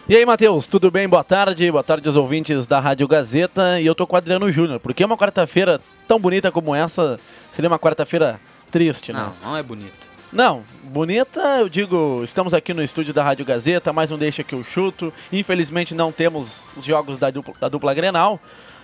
[0.08, 1.10] E aí, Matheus, tudo bem?
[1.10, 1.72] Boa tarde.
[1.72, 3.82] Boa tarde aos ouvintes da Rádio Gazeta.
[3.82, 7.20] E eu tô com o Adriano Júnior, porque uma quarta-feira tão bonita como essa
[7.52, 9.20] seria uma quarta-feira triste, né?
[9.42, 10.05] Não, não é bonita.
[10.36, 14.54] Não, bonita, eu digo, estamos aqui no estúdio da Rádio Gazeta, mais um Deixa que
[14.54, 15.14] eu chuto.
[15.32, 18.38] Infelizmente não temos os jogos da dupla, da dupla Grenal,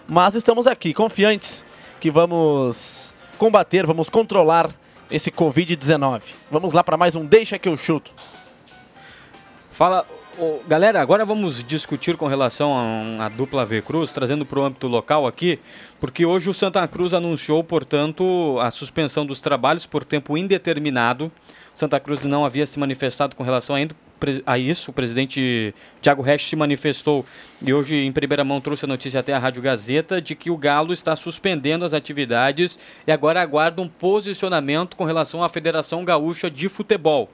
[0.08, 1.66] mas estamos aqui, confiantes
[2.00, 4.72] que vamos combater, vamos controlar
[5.12, 6.22] esse Covid-19.
[6.50, 8.14] Vamos lá para mais um Deixa que eu chuto.
[9.74, 10.08] Fala,
[10.68, 12.74] galera, agora vamos discutir com relação
[13.20, 15.60] à dupla V Cruz, trazendo para o âmbito local aqui,
[16.00, 21.32] porque hoje o Santa Cruz anunciou, portanto, a suspensão dos trabalhos por tempo indeterminado
[21.74, 23.96] Santa Cruz não havia se manifestado com relação ainda
[24.46, 24.92] a isso.
[24.92, 27.26] O presidente Tiago Resch se manifestou
[27.62, 30.58] e hoje, em primeira mão, trouxe a notícia até a Rádio Gazeta de que o
[30.58, 32.78] Galo está suspendendo as atividades
[33.08, 37.30] e agora aguarda um posicionamento com relação à Federação Gaúcha de Futebol.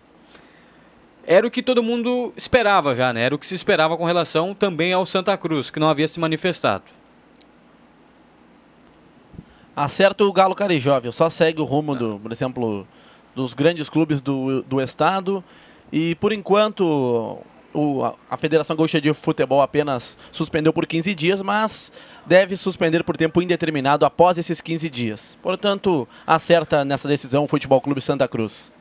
[1.30, 3.22] Era o que todo mundo esperava já, né?
[3.22, 6.22] Era o que se esperava com relação também ao Santa Cruz, que não havia se
[6.22, 6.86] manifestado.
[9.76, 12.88] Acerta o Galo Carijó, Só segue o rumo, do, por exemplo,
[13.36, 15.44] dos grandes clubes do, do estado.
[15.92, 21.92] E por enquanto o, a Federação Gaúcha de Futebol apenas suspendeu por 15 dias, mas
[22.26, 25.38] deve suspender por tempo indeterminado após esses 15 dias.
[25.42, 28.72] Portanto, acerta nessa decisão o Futebol Clube Santa Cruz.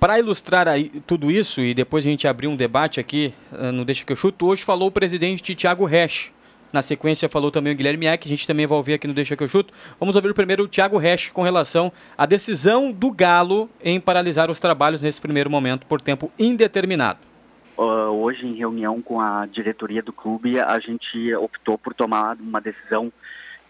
[0.00, 3.84] Para ilustrar aí tudo isso e depois a gente abrir um debate aqui uh, no
[3.84, 6.32] Deixa que eu chuto, hoje falou o presidente Tiago Resch.
[6.72, 9.36] Na sequência falou também o Guilherme Eck, a gente também vai ouvir aqui no Deixa
[9.36, 9.74] que eu chuto.
[9.98, 14.58] Vamos ouvir primeiro o Thiago Resch com relação à decisão do Galo em paralisar os
[14.58, 17.18] trabalhos nesse primeiro momento por tempo indeterminado.
[17.76, 17.82] Uh,
[18.22, 23.12] hoje, em reunião com a diretoria do clube, a gente optou por tomar uma decisão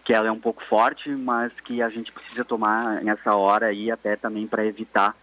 [0.05, 3.91] que ela é um pouco forte, mas que a gente precisa tomar nessa hora aí
[3.91, 5.13] até também para evitar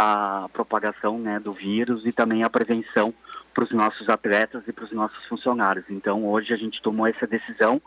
[0.00, 3.12] a propagação né, do vírus e também a prevenção
[3.52, 5.84] para os nossos atletas e para os nossos funcionários.
[5.90, 7.82] Então, hoje a gente tomou essa decisão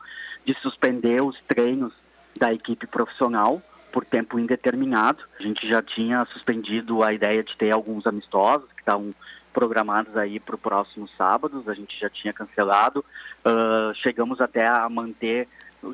[0.46, 1.94] de suspender os treinos
[2.38, 3.62] da equipe profissional
[3.94, 5.24] por tempo indeterminado.
[5.40, 9.16] A gente já tinha suspendido a ideia de ter alguns amistosos que estavam
[9.54, 13.06] programados aí para o próximo sábado, a gente já tinha cancelado.
[13.46, 15.48] Uh, chegamos até a manter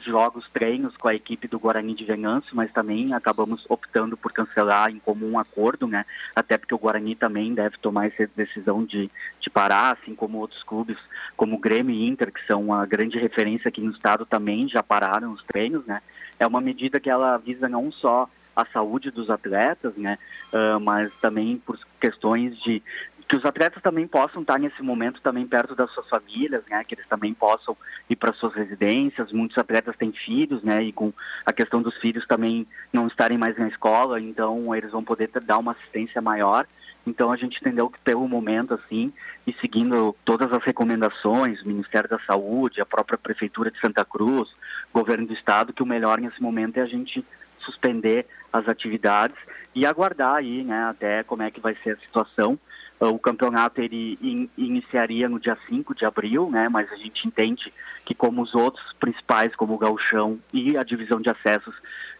[0.06, 4.90] jogos, treinos com a equipe do Guarani de Venâncio, mas também acabamos optando por cancelar
[4.90, 6.06] em comum acordo, né?
[6.36, 10.62] Até porque o Guarani também deve tomar essa decisão de, de parar, assim como outros
[10.64, 10.98] clubes,
[11.36, 15.32] como Grêmio e Inter, que são uma grande referência aqui no estado, também já pararam
[15.32, 16.02] os treinos, né?
[16.40, 20.18] É uma medida que ela visa não só a saúde dos atletas, né?
[20.52, 22.82] Uh, mas também por questões de,
[23.28, 26.82] que os atletas também possam estar nesse momento também perto das suas famílias, né?
[26.86, 27.76] Que eles também possam
[28.10, 29.34] ir para suas residências.
[29.34, 30.82] Muitos atletas têm filhos, né?
[30.82, 31.12] E com
[31.46, 35.58] a questão dos filhos também não estarem mais na escola, então eles vão poder dar
[35.58, 36.66] uma assistência maior.
[37.06, 39.12] Então a gente entendeu que pelo momento assim
[39.46, 44.50] e seguindo todas as recomendações, o Ministério da Saúde, a própria prefeitura de Santa Cruz,
[44.94, 47.26] governo do estado, que o melhor nesse momento é a gente
[47.60, 49.38] suspender as atividades
[49.76, 52.58] e aguardar aí, né, até como é que vai ser a situação
[53.00, 56.68] o campeonato ele in, iniciaria no dia 5 de abril, né?
[56.68, 57.72] Mas a gente entende
[58.06, 61.76] que como os outros principais, como o Gauchão e a divisão de acessos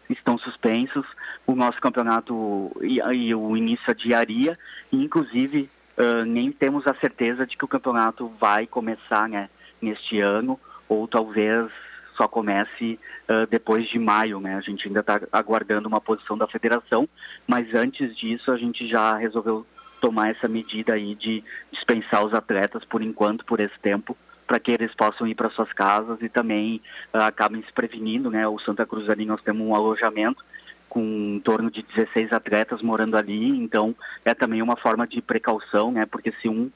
[0.08, 1.04] estão suspensos,
[1.46, 4.58] o nosso campeonato e, e o início adiaria
[4.92, 9.50] e inclusive uh, nem temos a certeza de que o campeonato vai começar, né,
[9.82, 11.70] neste ano ou talvez
[12.16, 14.56] só comece uh, depois de maio, né?
[14.56, 17.08] A gente ainda está aguardando uma posição da federação,
[17.46, 19.64] mas antes disso a gente já resolveu
[20.00, 24.70] tomar essa medida aí de dispensar os atletas por enquanto, por esse tempo, para que
[24.70, 26.80] eles possam ir para suas casas e também
[27.14, 28.48] uh, acabem se prevenindo, né?
[28.48, 30.42] O Santa Cruz ali nós temos um alojamento
[30.88, 35.92] com em torno de 16 atletas morando ali, então é também uma forma de precaução,
[35.92, 36.06] né?
[36.06, 36.70] Porque se um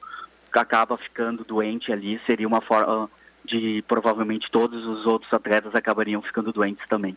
[0.52, 3.10] acaba ficando doente ali, seria uma forma
[3.42, 7.16] de provavelmente todos os outros atletas acabariam ficando doentes também.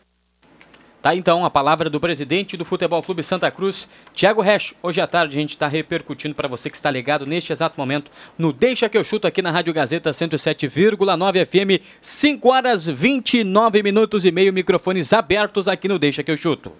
[1.06, 4.74] Tá então a palavra do presidente do Futebol Clube Santa Cruz, Thiago Resch.
[4.82, 8.10] Hoje à tarde a gente está repercutindo para você que está ligado neste exato momento
[8.36, 14.24] no Deixa que eu chuto aqui na Rádio Gazeta 107,9 FM, 5 horas 29 minutos
[14.24, 16.72] e meio, microfones abertos aqui no Deixa que eu chuto.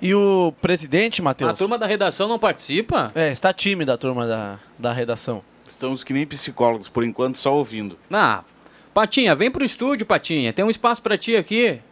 [0.00, 1.50] E o presidente, Matheus?
[1.50, 3.12] A turma da redação não participa?
[3.14, 5.42] É, está tímida a turma da, da redação.
[5.68, 7.98] Estamos que nem psicólogos, por enquanto só ouvindo.
[8.10, 8.44] Ah,
[8.94, 10.54] Patinha, vem pro estúdio, Patinha.
[10.54, 11.82] Tem um espaço para ti aqui.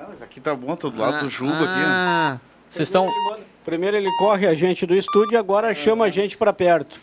[0.00, 2.42] Não, mas aqui tá bom, tô do lado ah, do Juba ah, aqui.
[2.70, 3.06] Vocês estão.
[3.66, 6.98] Primeiro ele corre a gente do estúdio e agora chama a gente para perto.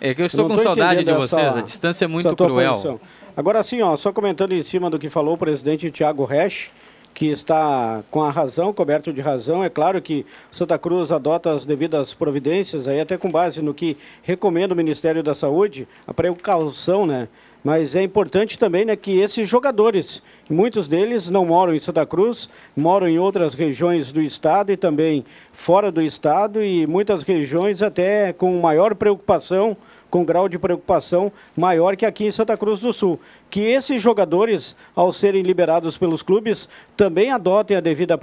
[0.00, 2.72] É que eu estou eu com saudade de vocês, essa, a distância é muito cruel.
[2.72, 3.00] Posição.
[3.36, 6.70] Agora sim, ó, só comentando em cima do que falou o presidente Tiago Resch,
[7.14, 9.62] que está com a razão, coberto de razão.
[9.62, 13.96] É claro que Santa Cruz adota as devidas providências, aí até com base no que
[14.24, 17.28] recomenda o Ministério da Saúde, a precaução, né?
[17.62, 22.48] Mas é importante também né, que esses jogadores, muitos deles não moram em Santa Cruz,
[22.74, 28.32] moram em outras regiões do estado e também fora do estado, e muitas regiões até
[28.32, 29.76] com maior preocupação,
[30.08, 33.20] com grau de preocupação maior que aqui em Santa Cruz do Sul.
[33.50, 38.18] Que esses jogadores, ao serem liberados pelos clubes, também adotem a devida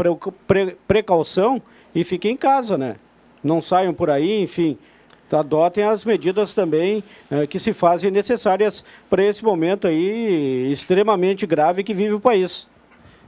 [0.87, 1.61] precaução
[1.93, 2.95] e fiquem em casa, né?
[3.43, 4.77] Não saiam por aí, enfim
[5.31, 11.83] adotem as medidas também eh, que se fazem necessárias para esse momento aí extremamente grave
[11.83, 12.67] que vive o país.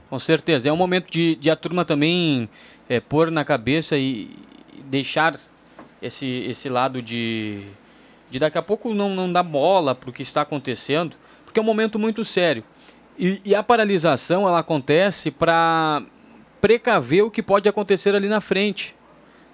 [0.08, 0.68] Com certeza.
[0.68, 2.48] É um momento de, de a turma também
[2.88, 4.30] é, pôr na cabeça e
[4.86, 5.38] deixar
[6.02, 7.62] esse, esse lado de,
[8.30, 11.62] de daqui a pouco não, não dar bola para o que está acontecendo, porque é
[11.62, 12.64] um momento muito sério.
[13.16, 16.02] E, e a paralisação ela acontece para
[16.60, 18.94] precaver o que pode acontecer ali na frente.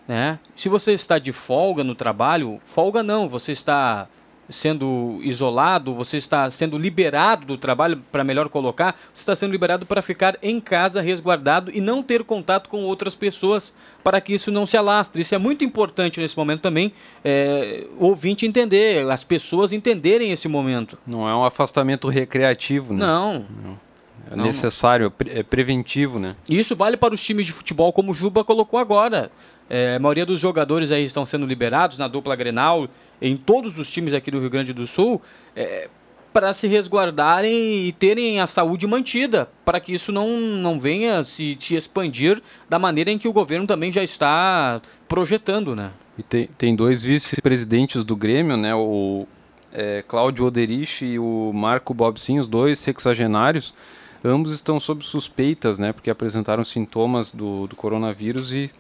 [0.07, 0.39] Né?
[0.55, 4.09] Se você está de folga no trabalho, folga não, você está
[4.49, 9.85] sendo isolado, você está sendo liberado do trabalho, para melhor colocar, você está sendo liberado
[9.85, 14.51] para ficar em casa resguardado e não ter contato com outras pessoas, para que isso
[14.51, 15.23] não se alastre.
[15.23, 16.93] Isso é muito importante nesse momento também,
[17.25, 20.99] é, o ouvinte entender, as pessoas entenderem esse momento.
[21.07, 23.01] Não é um afastamento recreativo, né?
[23.01, 23.47] Não.
[23.63, 23.87] não.
[24.29, 26.35] É não, necessário, é preventivo, né?
[26.49, 29.31] Isso vale para os times de futebol, como o Juba colocou agora.
[29.69, 32.89] É, a maioria dos jogadores aí estão sendo liberados na dupla Grenal,
[33.21, 35.21] em todos os times aqui do Rio Grande do Sul,
[35.55, 35.89] é,
[36.33, 41.57] para se resguardarem e terem a saúde mantida, para que isso não, não venha se,
[41.59, 45.91] se expandir da maneira em que o governo também já está projetando, né?
[46.19, 48.75] E tem, tem dois vice-presidentes do Grêmio, né?
[48.75, 49.27] O
[49.73, 53.75] é, Cláudio Oderich e o Marco Bobsin, os dois sexagenários,
[54.23, 55.93] ambos estão sob suspeitas, né?
[55.93, 58.71] Porque apresentaram sintomas do, do coronavírus e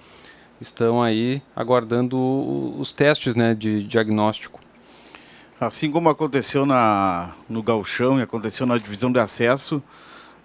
[0.60, 2.16] estão aí aguardando
[2.78, 4.60] os testes né, de diagnóstico.
[5.60, 9.82] Assim como aconteceu na, no Galchão e aconteceu na divisão de acesso,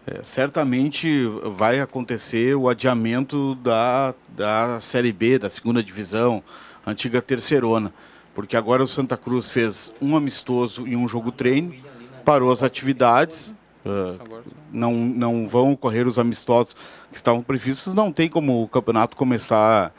[0.07, 6.41] é, certamente vai acontecer o adiamento da, da Série B, da segunda divisão,
[6.87, 7.93] antiga terceirona.
[8.33, 11.75] Porque agora o Santa Cruz fez um amistoso e um jogo treino,
[12.23, 13.53] parou as atividades,
[13.85, 16.73] uh, não, não vão ocorrer os amistosos
[17.09, 19.93] que estavam previstos, não tem como o campeonato começar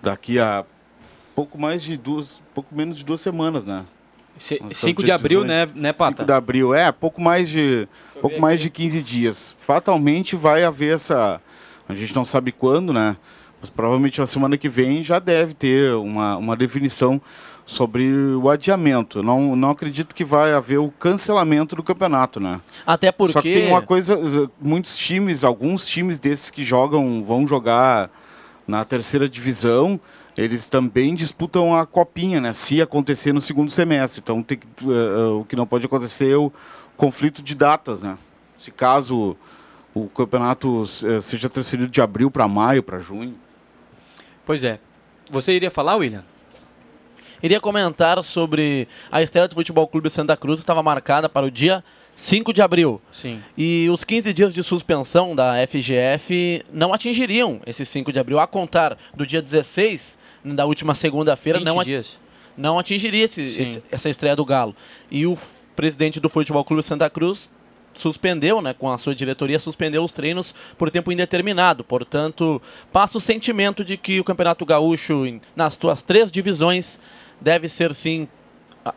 [0.00, 0.64] daqui a
[1.34, 3.84] pouco mais de duas, pouco menos de duas semanas, né?
[4.38, 6.22] 5 de abril, 18, né, né, Pata?
[6.22, 7.86] 5 de abril, é, pouco mais de
[8.20, 9.54] pouco mais de 15 dias.
[9.58, 11.40] Fatalmente vai haver essa,
[11.88, 13.16] a gente não sabe quando, né?
[13.60, 17.20] Mas provavelmente na semana que vem já deve ter uma, uma definição
[17.64, 19.22] sobre o adiamento.
[19.22, 22.60] Não, não acredito que vai haver o cancelamento do campeonato, né?
[22.86, 23.32] Até porque...
[23.32, 24.18] Só que tem uma coisa,
[24.60, 28.10] muitos times, alguns times desses que jogam, vão jogar
[28.66, 30.00] na terceira divisão,
[30.36, 32.52] eles também disputam a copinha, né?
[32.52, 34.20] Se acontecer no segundo semestre.
[34.22, 36.50] Então tem uh, o que não pode acontecer é o
[36.96, 38.16] conflito de datas, né?
[38.58, 39.36] Se caso
[39.94, 43.34] o campeonato uh, seja transferido de abril para maio, para junho.
[44.44, 44.78] Pois é.
[45.30, 46.24] Você iria falar, William?
[47.42, 51.82] Iria comentar sobre a estreia do Futebol Clube Santa Cruz, estava marcada para o dia
[52.14, 53.00] 5 de abril.
[53.12, 53.42] Sim.
[53.56, 58.38] E os 15 dias de suspensão da FGF não atingiriam esse 5 de abril.
[58.38, 62.18] A contar do dia 16, da última segunda-feira, não, dias.
[62.56, 64.76] não atingiria esse, esse, essa estreia do Galo.
[65.10, 65.36] E o
[65.74, 67.50] presidente do Futebol Clube Santa Cruz
[67.94, 71.84] suspendeu, né, com a sua diretoria, suspendeu os treinos por tempo indeterminado.
[71.84, 72.60] Portanto,
[72.92, 75.24] passa o sentimento de que o Campeonato Gaúcho,
[75.54, 76.98] nas suas três divisões,
[77.42, 78.28] deve ser sim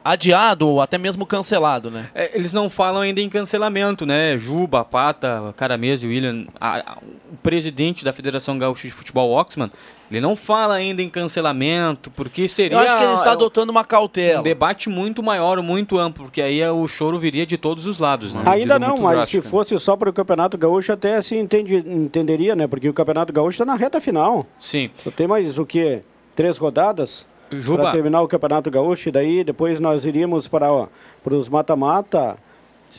[0.03, 2.09] adiado ou até mesmo cancelado, né?
[2.15, 4.37] É, eles não falam ainda em cancelamento, né?
[4.37, 6.97] Juba, Pata, Caramese, William, a, a,
[7.31, 9.69] o presidente da Federação Gaúcha de Futebol, Oxman,
[10.09, 12.77] ele não fala ainda em cancelamento, porque seria...
[12.77, 14.39] Eu acho que ele está adotando uma cautela.
[14.39, 18.33] Um debate muito maior, muito amplo, porque aí o choro viria de todos os lados,
[18.33, 18.41] né?
[18.45, 19.43] Ainda não, mas drástica.
[19.43, 22.67] se fosse só para o Campeonato Gaúcho, até assim entendi, entenderia, né?
[22.67, 24.47] Porque o Campeonato Gaúcho está na reta final.
[24.59, 24.89] Sim.
[24.97, 26.01] Só tem mais o quê?
[26.35, 27.25] Três rodadas?
[27.49, 30.87] Para terminar o Campeonato Gaúcho, e daí depois nós iríamos para,
[31.23, 32.37] para os mata-mata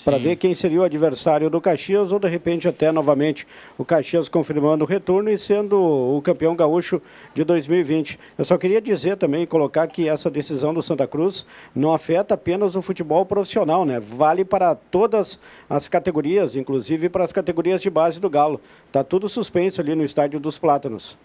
[0.04, 3.46] para ver quem seria o adversário do Caxias ou de repente até novamente
[3.78, 7.00] o Caxias confirmando o retorno e sendo o campeão gaúcho
[7.34, 8.18] de 2020.
[8.36, 12.76] Eu só queria dizer também, colocar que essa decisão do Santa Cruz não afeta apenas
[12.76, 13.98] o futebol profissional, né?
[13.98, 18.60] Vale para todas as categorias, inclusive para as categorias de base do Galo.
[18.92, 21.16] Tá tudo suspenso ali no estádio dos Plátanos.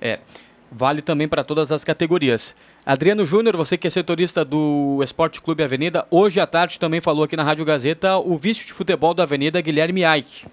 [0.00, 0.18] É.
[0.70, 2.54] Vale também para todas as categorias.
[2.84, 7.24] Adriano Júnior, você que é setorista do Esporte Clube Avenida, hoje à tarde também falou
[7.24, 10.46] aqui na Rádio Gazeta o vice de futebol da Avenida, Guilherme Aike.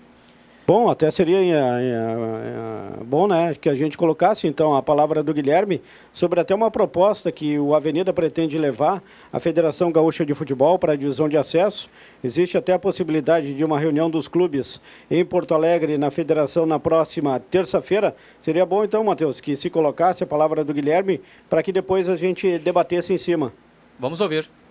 [0.65, 5.21] Bom, até seria é, é, é, bom, né, que a gente colocasse então a palavra
[5.21, 5.82] do Guilherme
[6.13, 10.93] sobre até uma proposta que o Avenida pretende levar à Federação Gaúcha de Futebol para
[10.93, 11.89] a divisão de acesso.
[12.23, 14.80] Existe até a possibilidade de uma reunião dos clubes
[15.12, 18.15] em Porto Alegre na Federação na próxima terça-feira.
[18.39, 22.15] Seria bom então, Matheus, que se colocasse a palavra do Guilherme para que depois a
[22.15, 23.52] gente debatesse em cima.
[23.99, 24.62] Vamos ouvir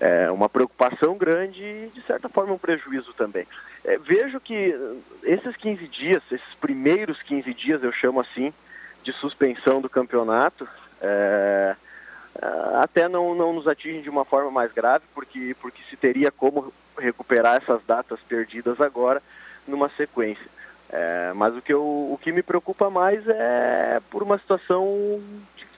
[0.00, 3.46] é uma preocupação grande e, de certa forma, um prejuízo também.
[3.84, 4.74] É, vejo que
[5.24, 8.52] esses 15 dias, esses primeiros 15 dias, eu chamo assim,
[9.02, 10.68] de suspensão do campeonato,
[11.00, 11.74] é,
[12.40, 12.46] é,
[12.82, 16.72] até não, não nos atingem de uma forma mais grave, porque, porque se teria como
[16.96, 19.22] recuperar essas datas perdidas agora
[19.66, 20.46] numa sequência.
[20.90, 25.20] É, mas o que, eu, o que me preocupa mais é por uma situação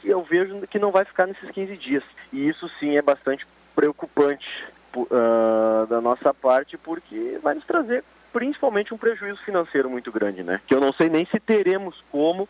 [0.05, 2.05] eu vejo que não vai ficar nesses 15 dias.
[2.33, 3.47] E isso sim é bastante
[3.81, 4.47] preocupante
[4.95, 10.61] uh, da nossa parte, porque vai nos trazer principalmente um prejuízo financeiro muito grande, né?
[10.67, 12.47] Que eu não sei nem se teremos como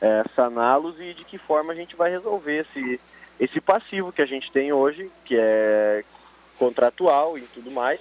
[0.00, 3.00] é, saná-los e de que forma a gente vai resolver esse,
[3.40, 6.04] esse passivo que a gente tem hoje, que é
[6.56, 8.00] contratual e tudo mais.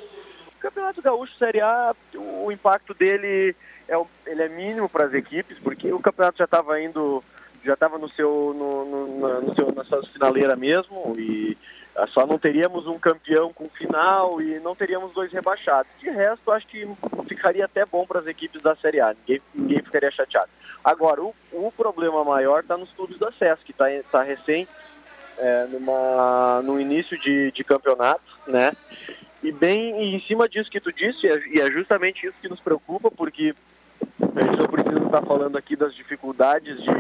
[0.55, 3.55] O Campeonato Gaúcho Série A, o impacto dele
[3.89, 7.23] é, ele é mínimo para as equipes, porque o campeonato já estava indo,
[7.65, 11.57] já estava no seu, no, no, no seu, na sua finaleira mesmo, e
[12.07, 15.91] só não teríamos um campeão com final e não teríamos dois rebaixados.
[15.99, 16.87] De resto, acho que
[17.27, 20.49] ficaria até bom para as equipes da Série A, ninguém, ninguém ficaria chateado.
[20.83, 24.67] Agora, o, o problema maior está nos clubes do acesso, que está tá recém
[25.37, 28.71] é, numa, no início de, de campeonato, né?
[29.41, 33.09] E bem em cima disso que tu disse, e é justamente isso que nos preocupa,
[33.11, 33.55] porque
[34.35, 36.91] a gente não precisa estar falando aqui das dificuldades de,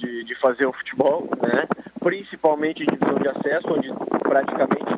[0.00, 1.66] de, de fazer o futebol, né?
[2.00, 4.90] principalmente em divisão de acesso, onde praticamente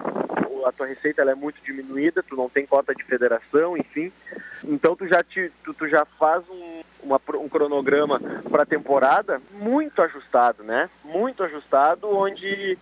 [0.64, 4.12] a tua receita é muito diminuída, tu não tem cota de federação, enfim.
[4.64, 9.42] Então tu já, te, tu, tu já faz um, uma, um cronograma para a temporada
[9.52, 10.88] muito ajustado, né?
[11.04, 12.78] Muito ajustado, onde,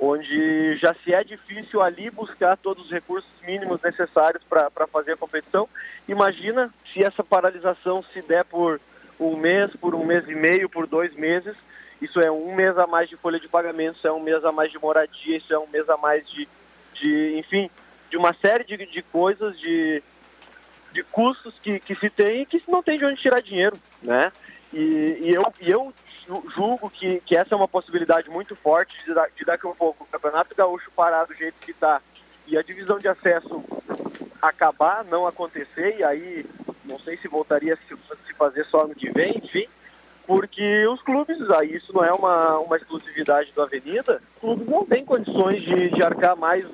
[0.00, 5.16] onde já se é difícil ali buscar todos os recursos mínimos necessários para fazer a
[5.16, 5.68] competição.
[6.08, 8.80] Imagina se essa paralisação se der por
[9.18, 11.56] um mês, por um mês e meio, por dois meses,
[12.00, 14.52] isso é um mês a mais de folha de pagamento, isso é um mês a
[14.52, 16.48] mais de moradia, isso é um mês a mais de,
[16.94, 17.70] de enfim,
[18.10, 20.02] de uma série de, de coisas, de,
[20.92, 24.32] de custos que, que se tem e que não tem de onde tirar dinheiro, né?
[24.72, 25.92] E, e, eu, e eu
[26.54, 30.04] julgo que, que essa é uma possibilidade muito forte de, de daqui a um pouco
[30.04, 32.00] o Campeonato Gaúcho parar do jeito que está
[32.46, 33.62] e a divisão de acesso
[34.40, 36.46] acabar, não acontecer, e aí
[36.88, 37.96] não sei se voltaria a se,
[38.34, 39.66] fazer só ano que vem, enfim,
[40.26, 44.84] porque os clubes, aí isso não é uma, uma exclusividade do Avenida, os clubes não
[44.84, 46.66] têm condições de, de arcar mais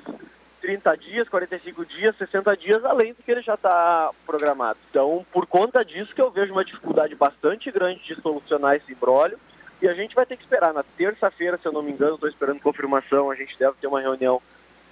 [0.61, 4.79] 30 dias, 45 dias, 60 dias, além do que ele já está programado.
[4.89, 9.39] Então, por conta disso que eu vejo uma dificuldade bastante grande de solucionar esse imbróglio,
[9.81, 10.73] e a gente vai ter que esperar.
[10.73, 14.01] Na terça-feira, se eu não me engano, estou esperando confirmação, a gente deve ter uma
[14.01, 14.41] reunião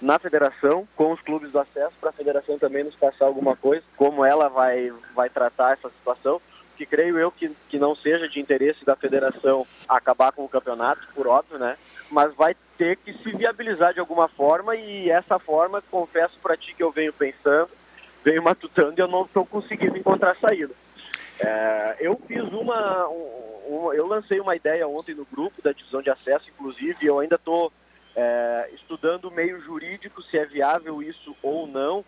[0.04, 3.82] na federação com os clubes do acesso para a federação também nos passar alguma coisa,
[3.96, 6.42] como ela vai, vai tratar essa situação
[6.76, 11.08] que creio eu que, que não seja de interesse da federação acabar com o campeonato,
[11.14, 11.78] por óbvio, né?
[12.10, 16.74] Mas vai ter que se viabilizar de alguma forma e essa forma, confesso para ti
[16.74, 17.70] que eu venho pensando,
[18.22, 20.74] venho matutando e eu não estou conseguindo encontrar saída.
[21.40, 23.08] É, eu fiz uma,
[23.94, 27.72] eu lancei uma ideia ontem no grupo da divisão de acesso, inclusive, eu ainda estou
[28.16, 32.04] é, estudando o meio jurídico, se é viável isso ou não,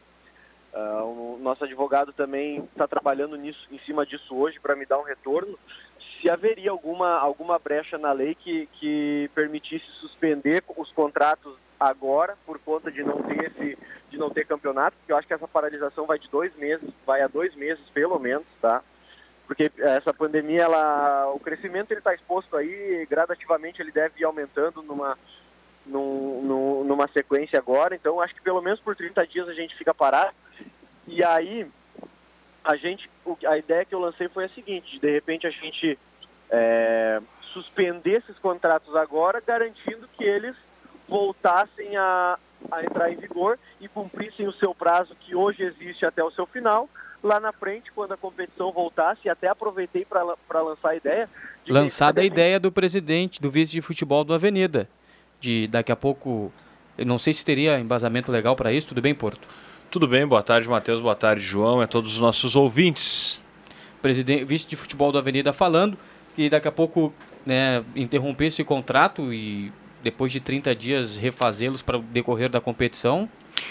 [0.77, 4.99] Uh, o nosso advogado também está trabalhando nisso, em cima disso hoje para me dar
[4.99, 5.59] um retorno.
[6.21, 12.59] Se haveria alguma, alguma brecha na lei que, que permitisse suspender os contratos agora por
[12.59, 13.79] conta de não ter esse
[14.11, 17.23] de não ter campeonato, porque eu acho que essa paralisação vai de dois meses, vai
[17.23, 18.83] a dois meses pelo menos, tá?
[19.47, 24.83] Porque essa pandemia, ela, o crescimento ele está exposto aí, gradativamente ele deve ir aumentando
[24.83, 25.19] numa
[25.87, 29.94] num, numa sequência agora, então acho que pelo menos por 30 dias a gente fica
[29.94, 30.35] parado
[31.07, 31.66] e aí,
[32.64, 33.09] a gente,
[33.46, 35.99] a ideia que eu lancei foi a seguinte: de repente a gente
[36.51, 37.20] é,
[37.53, 40.57] suspender esses contratos agora, garantindo que eles
[41.09, 42.38] voltassem a,
[42.70, 46.46] a entrar em vigor e cumprissem o seu prazo que hoje existe até o seu
[46.46, 46.88] final.
[47.22, 51.29] Lá na frente, quando a competição voltasse, até aproveitei para lançar a ideia.
[51.66, 54.88] Lançada a ideia do presidente, do vice de futebol do Avenida.
[55.40, 56.53] De daqui a pouco,
[56.96, 58.88] eu não sei se teria embasamento legal para isso.
[58.88, 59.46] Tudo bem, Porto?
[59.90, 63.40] Tudo bem, boa tarde, Matheus, boa tarde, João, é todos os nossos ouvintes.
[64.03, 65.96] Presidente, vice de futebol da Avenida falando
[66.35, 67.14] que daqui a pouco
[67.46, 69.72] né, interromper esse contrato e
[70.03, 73.29] depois de 30 dias refazê-los para o decorrer da competição.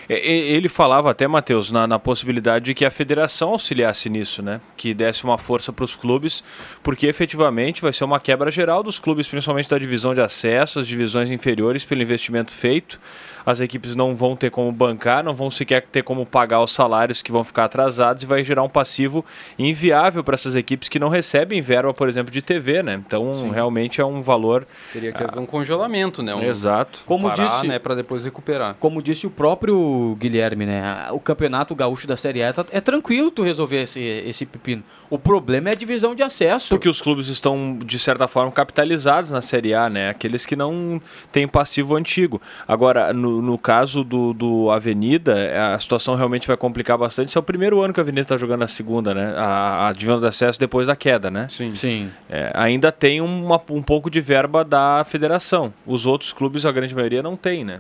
[0.08, 4.62] É, ele falava até, Matheus, na, na, possibilidade de que a federação auxiliasse nisso, né?
[4.78, 6.43] Que desse uma força para os clubes,
[6.84, 10.88] porque efetivamente vai ser uma quebra geral dos clubes, principalmente da divisão de acesso, as
[10.88, 13.00] divisões inferiores, pelo investimento feito
[13.45, 17.22] as equipes não vão ter como bancar, não vão sequer ter como pagar os salários
[17.22, 19.24] que vão ficar atrasados e vai gerar um passivo
[19.57, 23.01] inviável para essas equipes que não recebem verba, por exemplo, de TV, né?
[23.05, 23.51] Então, Sim.
[23.51, 24.65] realmente é um valor.
[24.91, 26.34] Teria que haver um congelamento, né?
[26.34, 26.43] Um...
[26.43, 27.01] Exato.
[27.05, 28.76] Como parar, disse, né, para depois recuperar.
[28.80, 31.07] Como disse o próprio Guilherme, né?
[31.11, 34.84] O campeonato gaúcho da Série A tá- é tranquilo tu resolver esse, esse pepino.
[35.09, 36.70] O problema é a divisão de acesso.
[36.70, 40.09] Porque os clubes estão, de certa forma, capitalizados na Série A, né?
[40.09, 41.01] Aqueles que não
[41.32, 42.41] têm passivo antigo.
[42.67, 47.29] Agora, no, no caso do, do Avenida, a situação realmente vai complicar bastante.
[47.29, 49.33] Esse é o primeiro ano que a Avenida está jogando a segunda, né?
[49.38, 51.47] A, a divisão de acesso depois da queda, né?
[51.49, 51.75] Sim.
[51.75, 52.11] Sim.
[52.29, 55.73] É, ainda tem uma, um pouco de verba da federação.
[55.86, 57.79] Os outros clubes, a grande maioria, não tem, né?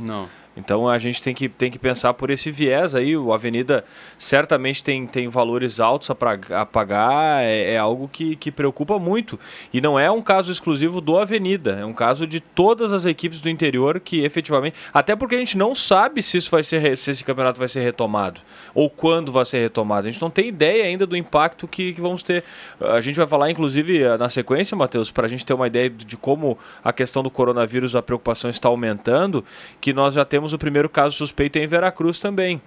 [0.00, 0.28] Não.
[0.56, 3.16] Então a gente tem que, tem que pensar por esse viés aí.
[3.16, 3.84] O Avenida
[4.18, 8.98] certamente tem, tem valores altos a, pra- a pagar, é, é algo que, que preocupa
[8.98, 9.38] muito.
[9.72, 13.40] E não é um caso exclusivo do Avenida, é um caso de todas as equipes
[13.40, 14.76] do interior que efetivamente.
[14.92, 17.80] Até porque a gente não sabe se, isso vai ser, se esse campeonato vai ser
[17.80, 18.40] retomado
[18.74, 20.06] ou quando vai ser retomado.
[20.06, 22.44] A gente não tem ideia ainda do impacto que, que vamos ter.
[22.80, 26.16] A gente vai falar, inclusive, na sequência, Matheus, para a gente ter uma ideia de
[26.16, 29.44] como a questão do coronavírus, a preocupação está aumentando,
[29.80, 32.60] que nós já temos o primeiro caso suspeito em Veracruz também.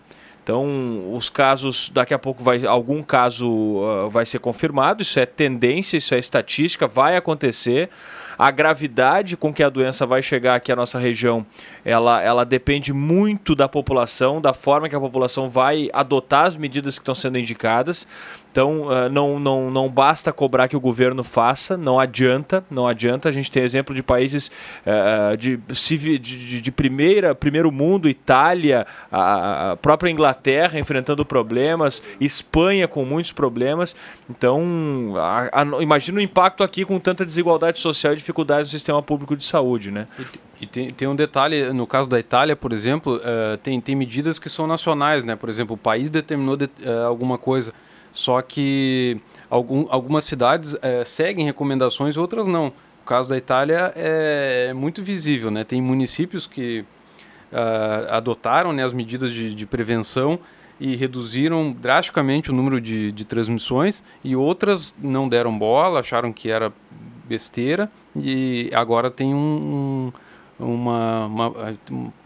[0.47, 5.25] Então, os casos, daqui a pouco vai algum caso ah, vai ser confirmado, isso é
[5.25, 7.89] tendência, isso é estatística, vai acontecer.
[8.39, 11.45] A gravidade com que a doença vai chegar aqui à nossa região,
[11.83, 16.97] ela, ela depende muito da população, da forma que a população vai adotar as medidas
[16.97, 18.07] que estão sendo indicadas.
[18.57, 23.29] Então, ah, não, não, não basta cobrar que o governo faça, não adianta, não adianta.
[23.29, 24.49] A gente tem exemplo de países
[24.83, 32.87] ah, de, de, de- primeira, primeiro mundo, Itália, a a própria Inglaterra enfrentando problemas, Espanha
[32.87, 33.95] com muitos problemas.
[34.27, 39.03] Então, a- a- imagina o impacto aqui com tanta desigualdade social e dificuldades no sistema
[39.03, 40.07] público de saúde, né?
[40.59, 44.39] E tem, tem um detalhe, no caso da Itália, por exemplo, eh, tem, tem medidas
[44.39, 45.35] que são nacionais, né?
[45.35, 47.71] Por exemplo, o país determinou de- eh, alguma coisa,
[48.17, 52.69] só que algum, algumas cidades eh, seguem recomendações, outras não.
[53.03, 55.63] O caso da Itália é muito visível, né?
[55.63, 56.83] Tem municípios que
[57.53, 60.39] ah, adotaram né, as medidas de, de prevenção
[60.79, 66.49] e reduziram drasticamente o número de, de transmissões e outras não deram bola, acharam que
[66.49, 66.73] era
[67.27, 70.11] besteira e agora tem um,
[70.59, 71.53] um, uma, uma-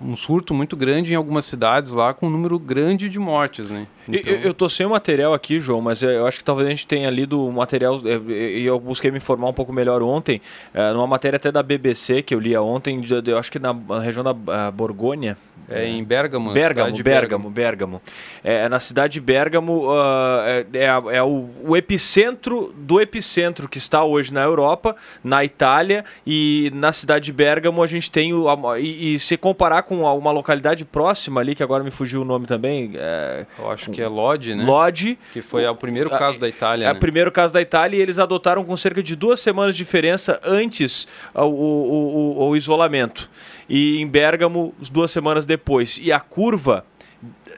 [0.01, 3.87] um surto muito grande em algumas cidades lá com um número grande de mortes, né?
[4.11, 6.71] E- Eu, eu tô sem o material aqui, João, mas eu acho que talvez a
[6.71, 10.41] gente tenha lido o material, eh, e eu busquei me informar um pouco melhor ontem,
[10.73, 14.23] eh, numa matéria até da BBC que eu li ontem, eu acho que na região
[14.23, 15.37] da ah, Borgônia.
[15.73, 18.01] É em Bergamo, Bergamo, de Bergamo, Bergamo.
[18.43, 23.77] É, na cidade de Bergamo ah, é, é é o, o epicentro do epicentro que
[23.77, 28.49] está hoje na Europa, na Itália, e na cidade de Bergamo a gente tem o.
[28.49, 32.25] a- E, e se comparar com uma localidade próxima ali, que agora me fugiu o
[32.25, 32.91] nome também.
[32.95, 34.63] É, Eu acho que é Lodi, né?
[34.63, 35.17] Lodi.
[35.33, 36.85] Que foi o primeiro caso da Itália.
[36.85, 36.97] É né?
[36.97, 40.39] o primeiro caso da Itália e eles adotaram com cerca de duas semanas de diferença
[40.43, 43.29] antes ah, o, o, o- o isolamento.
[43.69, 45.99] E em Bergamo, duas semanas depois.
[46.01, 46.85] E a curva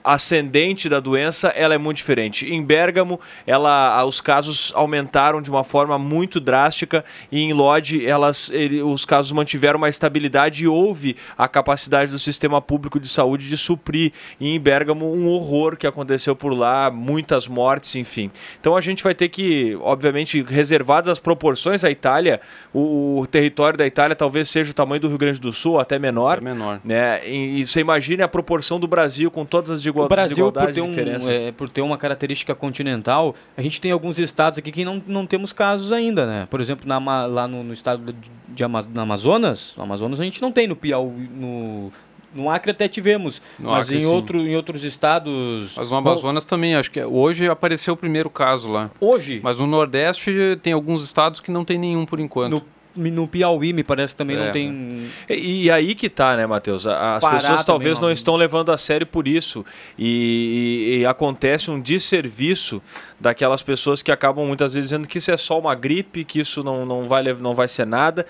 [0.04, 2.46] ascendente da doença ela é muito diferente.
[2.52, 8.50] Em Bergamo, ela, os casos aumentaram de uma forma muito drástica e em Lodi elas,
[8.52, 13.48] ele- os casos mantiveram uma estabilidade e houve a capacidade do sistema público de saúde
[13.48, 14.12] de suprir.
[14.40, 18.32] E em Bergamo, um horror que aconteceu por lá, muitas mortes, enfim.
[18.60, 22.40] Então a gente vai ter que, obviamente, reservadas as proporções, a Itália,
[22.74, 25.98] o, o território da Itália talvez seja o tamanho do Rio Grande do Sul, até
[26.00, 26.42] menor.
[26.42, 26.80] menor.
[26.84, 27.22] Né?
[27.28, 30.72] E, e você imagine a proporção do Brasil com todas as desigual- O Brasil, por
[30.72, 34.84] ter, um, é, por ter uma característica continental, a gente tem alguns estados aqui que
[34.86, 36.48] não, não temos casos ainda, né?
[36.50, 40.24] Por exemplo, na, lá no, no estado de, de Ama- no Amazonas, no Amazonas a
[40.24, 41.92] gente não tem no Piauí, no,
[42.34, 44.06] no Acre até tivemos, No mas Acre, em, sim.
[44.08, 45.74] outro, em outros estados...
[45.78, 48.90] Mas no Amazonas também, acho que é- hoje apareceu o primeiro caso lá.
[49.00, 49.40] Hoje?
[49.44, 52.52] Mas no Nordeste tem alguns estados que não tem nenhum por enquanto.
[52.52, 52.66] No,
[52.96, 55.08] no Piauí, me parece, também É, não tem...
[55.30, 56.86] E, e aí que tá, né, Matheus?
[56.86, 58.14] As Pará pessoas talvez não não.
[58.14, 59.66] estão levando a sério por isso.
[59.98, 62.82] E, e- e acontece um desserviço
[63.20, 66.64] daquelas pessoas que acabam muitas vezes dizendo que isso é só uma gripe, que isso
[66.64, 68.26] não, não, vai, não vai ser nada.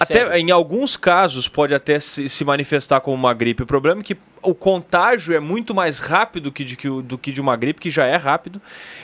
[0.00, 0.32] Até sério.
[0.34, 3.62] em alguns casos pode até se, se manifestar como uma gripe.
[3.62, 7.30] O problema é que o contágio é muito mais rápido que de, que do que
[7.30, 8.60] de uma gripe, que já é rápido.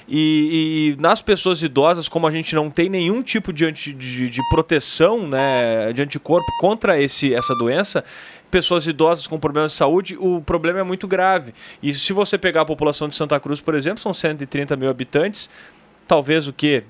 [0.09, 4.29] E, e nas pessoas idosas, como a gente não tem nenhum tipo de, anti, de,
[4.29, 8.05] de proteção, né, de anticorpo contra esse, essa doença,
[8.51, 11.55] pessoas idosas com problemas de saúde, o problema é muito grave.
[11.83, 15.51] E se você pegar a população de Santa Cruz, por exemplo, são 130 mil habitantes,
[16.09, 16.83] talvez o que?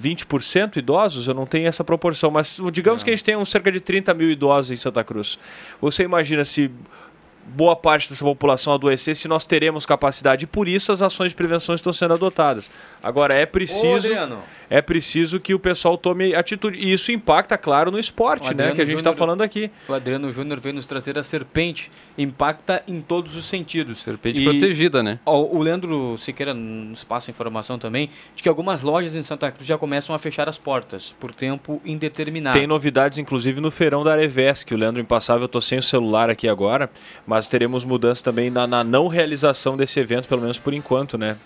[0.00, 1.26] 20% idosos?
[1.26, 4.14] Eu não tenho essa proporção, mas digamos que a gente tem uns cerca de 30
[4.14, 5.38] mil idosos em Santa Cruz.
[5.80, 6.70] Você imagina se
[7.46, 11.36] boa parte dessa população adoecer se nós teremos capacidade e por isso as ações de
[11.36, 12.70] prevenção estão sendo adotadas.
[13.02, 14.42] Agora é preciso Adriano.
[14.68, 18.82] é preciso que o pessoal tome atitude e isso impacta claro no esporte, né, que
[18.82, 19.70] a gente está falando aqui.
[19.88, 21.90] O Adriano Júnior veio nos trazer a serpente.
[22.18, 23.98] Impacta em todos os sentidos.
[23.98, 25.18] Serpente protegida, né?
[25.24, 29.66] Ó, o Leandro Siqueira nos passa informação também de que algumas lojas em Santa Cruz
[29.66, 32.58] já começam a fechar as portas por tempo indeterminado.
[32.58, 35.82] Tem novidades, inclusive, no feirão da Areves, que o Leandro Impassável, eu tô sem o
[35.82, 36.90] celular aqui agora,
[37.26, 41.36] mas teremos mudanças também na, na não realização desse evento, pelo menos por enquanto, né?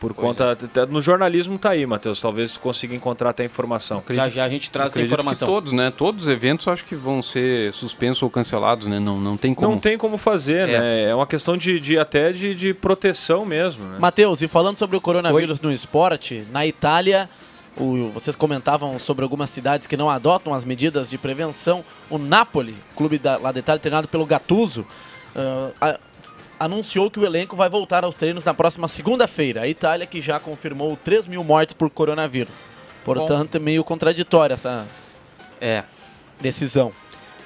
[0.00, 0.52] Por conta.
[0.52, 2.20] até No jornalismo tá aí, Matheus.
[2.20, 4.00] Talvez consiga encontrar até informação.
[4.10, 5.48] Já já a gente traz essa informação.
[5.48, 5.90] todos, né?
[5.90, 9.00] Todos os eventos acho que vão ser suspensos ou cancelados, né?
[9.00, 9.68] Não, não tem como.
[9.72, 10.78] Não tem como fazer, É.
[10.78, 11.02] né?
[11.10, 13.98] É uma questão de, de até de, de proteção mesmo, né?
[13.98, 17.28] Matheus, e falando sobre o coronavírus no esporte, na Itália,
[17.76, 21.84] o- vocês comentavam sobre algumas cidades que não adotam as medidas de prevenção.
[22.08, 24.86] O Napoli, clube da, lá da Itália, treinado pelo Gattuso,
[25.34, 25.98] ah, a-
[26.60, 29.62] anunciou que o elenco vai voltar aos treinos na próxima segunda-feira.
[29.62, 32.66] A Itália que já confirmou 3 mil mortes por coronavírus.
[33.04, 34.86] Portanto, é meio contraditória essa
[35.60, 35.84] é.
[36.40, 36.92] decisão.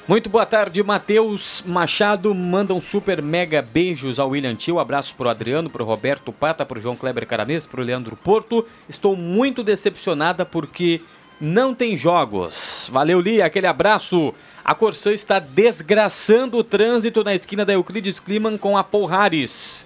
[0.08, 2.34] Muito boa tarde, Matheus Machado.
[2.34, 4.80] Manda um super mega beijos ao William Tio.
[4.80, 8.66] Abraços pro Adriano, pro Roberto Pata, pro João Kleber Caramês, pro Leandro Porto.
[8.88, 11.00] Estou muito decepcionada porque
[11.42, 12.88] não tem jogos.
[12.92, 14.32] Valeu, Lia, aquele abraço.
[14.64, 19.84] A Corsã está desgraçando o trânsito na esquina da Euclides Kliman com a Polhares.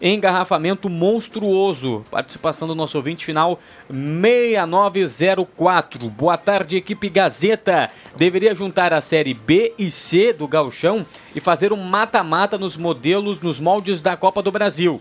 [0.00, 2.02] Engarrafamento monstruoso.
[2.10, 3.60] Participação do nosso ouvinte final
[3.90, 6.08] 6904.
[6.08, 7.90] Boa tarde, equipe Gazeta.
[8.16, 11.04] Deveria juntar a série B e C do Galchão
[11.36, 14.98] e fazer um mata-mata nos modelos, nos moldes da Copa do Brasil.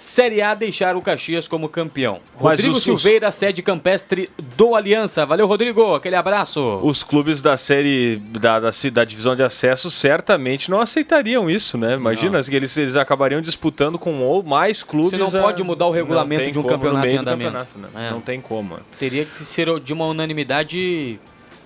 [0.00, 2.20] Série A deixar o Caxias como campeão.
[2.34, 5.26] Mas Rodrigo os- Silveira, sede campestre do Aliança.
[5.26, 5.94] Valeu, Rodrigo.
[5.94, 6.80] Aquele abraço.
[6.82, 11.94] Os clubes da série da, da, da divisão de acesso certamente não aceitariam isso, né?
[11.94, 15.10] Imagina que eles, eles acabariam disputando com ou mais clubes.
[15.10, 17.52] Você não a- pode mudar o regulamento de um campeonato em andamento.
[17.52, 18.08] campeonato, né?
[18.08, 18.10] É.
[18.10, 18.78] Não tem como.
[18.98, 21.20] Teria que ser de uma unanimidade.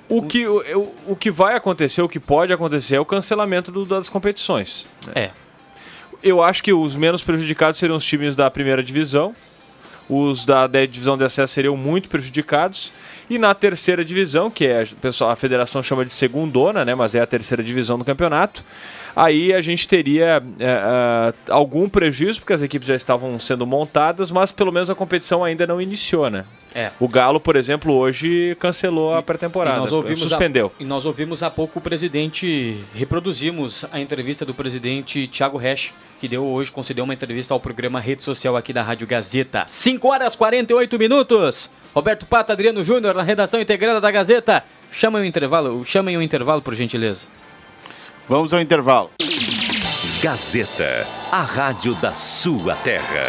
[0.08, 3.86] O que, o, o que vai acontecer, o que pode acontecer é o cancelamento do-
[3.86, 4.86] das competições.
[5.06, 5.12] né?
[5.14, 5.43] É.
[6.24, 9.34] Eu acho que os menos prejudicados seriam os times da primeira divisão.
[10.08, 12.90] Os da, da divisão de acesso seriam muito prejudicados.
[13.28, 17.14] E na terceira divisão, que é, a, pessoal, a federação chama de segundona, né, mas
[17.14, 18.64] é a terceira divisão do campeonato,
[19.14, 24.30] aí a gente teria é, é, algum prejuízo, porque as equipes já estavam sendo montadas,
[24.30, 26.46] mas pelo menos a competição ainda não iniciou, né?
[26.74, 26.90] É.
[26.98, 30.72] O Galo, por exemplo, hoje cancelou a pré-temporada, nós ouvimos suspendeu.
[30.78, 35.90] há- e nós ouvimos há pouco o presidente, reproduzimos a entrevista do presidente Thiago Resch,
[36.20, 39.64] que deu hoje, concedeu uma entrevista ao programa Rede Social aqui da Rádio Gazeta.
[39.68, 41.70] 5 horas 48 minutos.
[41.94, 44.64] Roberto Pato, Adriano Júnior, na redação integrada da Gazeta.
[44.90, 47.26] Chamem o intervalo, chamem o intervalo, por gentileza.
[48.28, 49.10] Vamos ao intervalo.
[50.22, 53.22] Gazeta, a rádio da sua terra.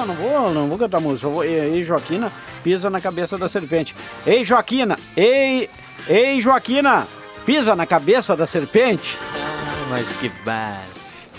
[0.00, 1.26] Não, não vou, não vou cantar música.
[1.26, 2.32] Eu vou, ei, Joaquina,
[2.62, 3.94] pisa na cabeça da serpente.
[4.26, 4.98] Ei, Joaquina!
[5.14, 5.68] Ei,
[6.08, 7.06] ei, Joaquina!
[7.44, 9.18] Pisa na cabeça da serpente.
[9.90, 10.89] Mas que bar.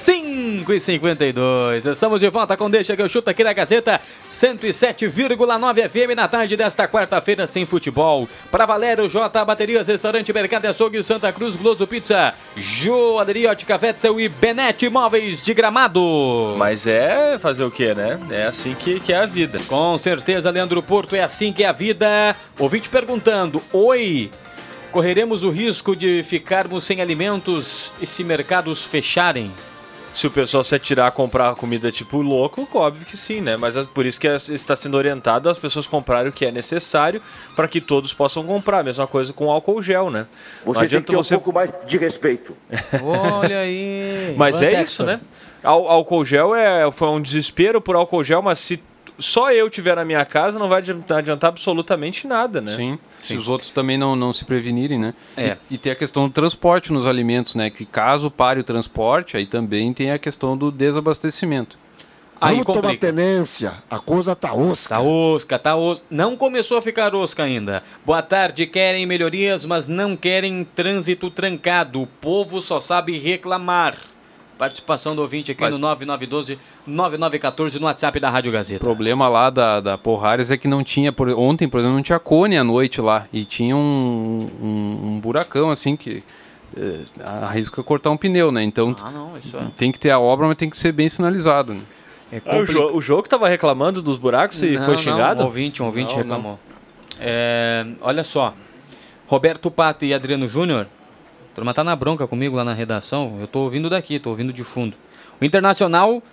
[0.02, 4.02] 5 e 52 Estamos de volta com Deixa que eu chuto aqui na Gazeta
[4.34, 8.28] 107,9 FM na tarde desta quarta-feira sem futebol.
[8.50, 14.20] Para Valério J Baterias, Restaurante Mercado e Açougue Santa Cruz, Gloso Pizza, Joalheria Ótica Wetzel
[14.20, 16.56] e Benete Imóveis de Gramado.
[16.58, 18.20] Mas é fazer o quê, né?
[18.32, 19.60] É assim que, que é a vida.
[19.68, 22.36] Com certeza, Leandro Porto, é assim que é a vida.
[22.58, 24.32] Ouvinte perguntando: Oi,
[24.92, 29.52] correremos o risco de ficarmos sem alimentos e se mercados fecharem?
[30.14, 33.56] Se o pessoal se atirar a comprar comida tipo louco, óbvio que sim, né?
[33.58, 36.52] Mas é por isso que é- está sendo orientado as pessoas comprarem o que é
[36.52, 37.22] necessário
[37.56, 38.84] para que todos possam comprar.
[38.84, 40.28] Mesma coisa com álcool gel, né?
[40.66, 42.56] Não Você tem que ter um você- pouco mais de respeito.
[43.02, 44.36] Olha aí.
[44.38, 45.22] Mas é isso, né?
[45.64, 48.82] Ál- álcool gel é, foi um desespero por álcool gel, mas se
[49.22, 52.76] só eu tiver na minha casa, não vai adiantar, adiantar absolutamente nada, né?
[52.76, 53.00] Sim.
[53.22, 55.14] Se os outros também não, não se prevenirem, né?
[55.38, 55.58] É.
[55.70, 57.70] E, e tem a questão do transporte nos alimentos, né?
[57.70, 61.78] Que caso pare o transporte, aí também tem a questão do desabastecimento.
[62.42, 63.08] Aí Vamos tomar complica.
[63.08, 63.74] tenência.
[63.88, 64.96] A coisa tá osca.
[64.96, 66.04] Tá osca, tá osca.
[66.10, 67.84] Não começou a ficar osca ainda.
[68.04, 72.02] Boa tarde, querem melhorias, mas não querem trânsito trancado.
[72.02, 73.96] O povo só sabe reclamar.
[74.62, 75.88] Participação do ouvinte aqui Mas- no
[76.88, 78.80] 9912-9914 no WhatsApp da Rádio O Gazeta.
[78.80, 82.20] problema lá da, da Porrares é que não tinha, por, ontem, por exemplo, não tinha
[82.20, 83.26] cone à noite lá.
[83.34, 86.24] E tinha um, um, um buracão assim que
[86.78, 87.00] eh,
[87.44, 88.62] arrisca cortar um pneu, né?
[88.62, 89.66] Então Ah, não, isso é.
[89.76, 91.74] tem que ter a obra, mas tem que ser bem sinalizado.
[91.74, 91.82] Né?
[92.46, 95.42] Ah, o, jo, o jogo tava reclamando dos buracos e Não, foi não, xingado?
[95.42, 96.52] um ouvinte, um ouvinte Não, reclamou.
[96.52, 96.60] não.
[97.20, 98.54] É, olha só.
[99.26, 100.86] Roberto Pato e Adriano Júnior.
[101.52, 103.38] A turma tá na bronca comigo lá na redação.
[103.42, 104.96] Eu tô ouvindo daqui, tô ouvindo de fundo.
[105.40, 106.24] O Internacional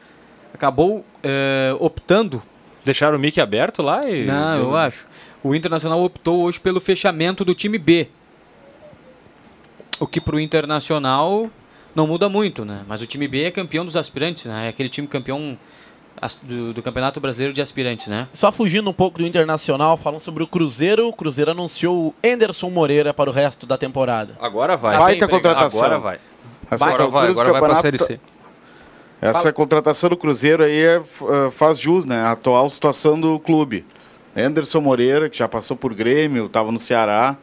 [0.54, 2.42] acabou é, optando.
[2.84, 4.24] Deixaram o mic aberto lá e.
[4.24, 5.06] Não, eu acho.
[5.42, 8.08] O Internacional optou hoje pelo fechamento do time B.
[9.98, 11.50] O que pro Internacional
[11.94, 12.84] não muda muito, né?
[12.86, 14.66] Mas o time B é campeão dos aspirantes, né?
[14.66, 15.58] É aquele time campeão
[16.42, 18.28] do, do Campeonato Brasileiro de Aspirantes, né?
[18.32, 21.08] Só fugindo um pouco do Internacional, falando sobre o Cruzeiro.
[21.08, 24.34] O Cruzeiro anunciou o Enderson Moreira para o resto da temporada.
[24.40, 24.98] Agora vai.
[24.98, 25.80] Baita contratação.
[25.84, 26.18] Agora vai.
[26.70, 28.20] Essa Agora vai, agora vai pra campeonato Série tá- C.
[29.20, 32.20] Essa contratação do Cruzeiro aí é, ah, faz jus, né?
[32.20, 33.84] A atual situação do clube.
[34.36, 37.36] Anderson Moreira, que já passou por Grêmio, estava no Ceará.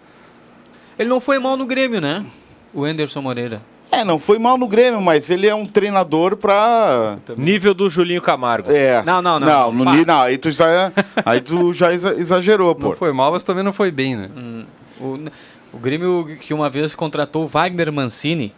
[0.98, 2.26] Ele não foi mal no Grêmio, né?
[2.74, 3.62] O Anderson Moreira.
[4.00, 7.18] É, não foi mal no Grêmio, mas ele é um treinador pra.
[7.38, 8.72] Nível do Julinho Camargo.
[8.72, 9.02] É.
[9.04, 9.48] Não, não, não.
[9.48, 9.96] Não, no Pá.
[10.06, 10.92] não aí tu já,
[11.26, 12.88] aí tu já exa- exagerou, pô.
[12.90, 14.30] Não foi mal, mas também não foi bem, né?
[14.36, 14.66] Hum,
[15.00, 15.20] o,
[15.74, 18.54] o Grêmio que uma vez contratou o Wagner Mancini.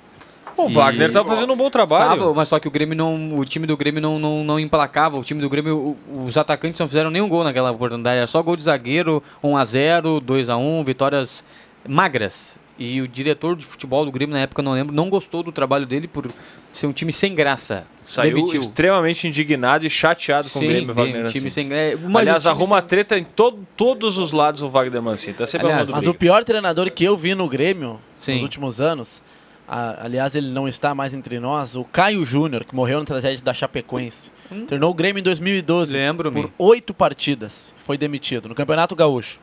[0.55, 2.19] O Wagner tá fazendo um bom trabalho.
[2.19, 3.29] Tava, mas só que o Grêmio não.
[3.37, 5.15] O time do Grêmio não, não, não emplacava.
[5.15, 8.17] O time do Grêmio, o- os atacantes não fizeram nenhum gol naquela oportunidade.
[8.17, 11.43] Era só gol de zagueiro, 1x0, 2x1, vitórias
[11.87, 12.57] magras.
[12.79, 15.85] E o diretor de futebol do Grêmio na época, não lembro, não gostou do trabalho
[15.85, 16.27] dele por
[16.71, 17.85] ser um time sem graça.
[18.05, 18.61] Saiu Demitiu.
[18.61, 21.51] extremamente indignado e chateado com Sim, o Grêmio, Wagner um time Mancini.
[21.51, 25.01] sem gra- mas Aliás, o time arruma treta em todo, todos os lados o Wagner
[25.01, 25.33] Mancini.
[25.33, 28.35] Tá sempre Aliás, mas o pior treinador que eu vi no Grêmio Sim.
[28.35, 29.23] nos últimos anos,
[29.67, 33.43] a- aliás, ele não está mais entre nós, o Caio Júnior, que morreu na tragédia
[33.43, 34.31] da Chapecoense.
[34.67, 35.97] Treinou o Grêmio em 2012.
[35.97, 35.99] Hum.
[35.99, 36.43] Lembro-me.
[36.43, 37.73] Por oito partidas.
[37.79, 39.39] Foi demitido no Campeonato Gaúcho.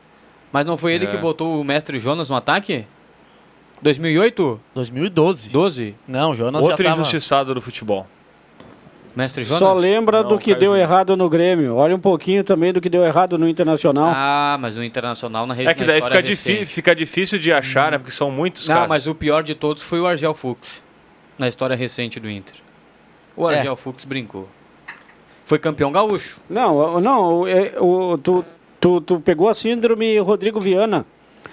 [0.53, 1.07] Mas não foi ele É.
[1.09, 2.85] que botou o mestre Jonas no ataque?
[3.89, 4.59] 2008?
[4.73, 5.49] 2012.
[5.51, 5.95] 12?
[6.07, 7.01] Não, o Jonas Outro já tava...
[7.01, 8.07] injustiçado do futebol.
[9.15, 9.59] Mestre Jonas?
[9.59, 10.89] Só lembra Não, do que Caio deu Júnior.
[10.89, 11.75] errado no Grêmio.
[11.75, 14.11] Olha um pouquinho também do que deu errado no Internacional.
[14.13, 17.99] Ah, mas no Internacional na rede É que daí fica, fica difícil de achar, né?
[17.99, 18.89] Porque são muitos Não, casos.
[18.89, 20.81] mas o pior de todos foi o Argel Fux,
[21.37, 22.55] na história recente do Inter.
[23.37, 23.59] O É.
[23.59, 24.49] Argel Fux brincou.
[25.45, 26.41] Foi campeão gaúcho.
[26.49, 28.43] Não, não, o- é, o, tu,
[28.81, 31.05] tu, tu pegou a síndrome Rodrigo Viana.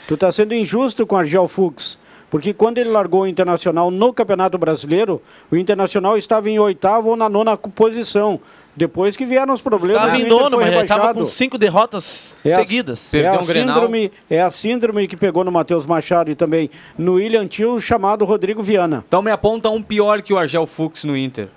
[0.08, 2.00] Tu tá sendo injusto com o Argel Fux.
[2.32, 5.20] Porque quando ele largou o Internacional no Campeonato Brasileiro,
[5.50, 8.40] o Internacional estava em oitavo ou na nona posição.
[8.74, 12.56] Depois que vieram os problemas, Estava em nono, mas estava com cinco derrotas É a-
[12.56, 13.12] seguidas.
[13.12, 17.46] É a, síndrome, é a síndrome que pegou no Matheus Machado e também no William
[17.46, 19.04] Tio, chamado Rodrigo Viana.
[19.06, 21.48] Então me aponta um pior que o Argel Fux no Inter.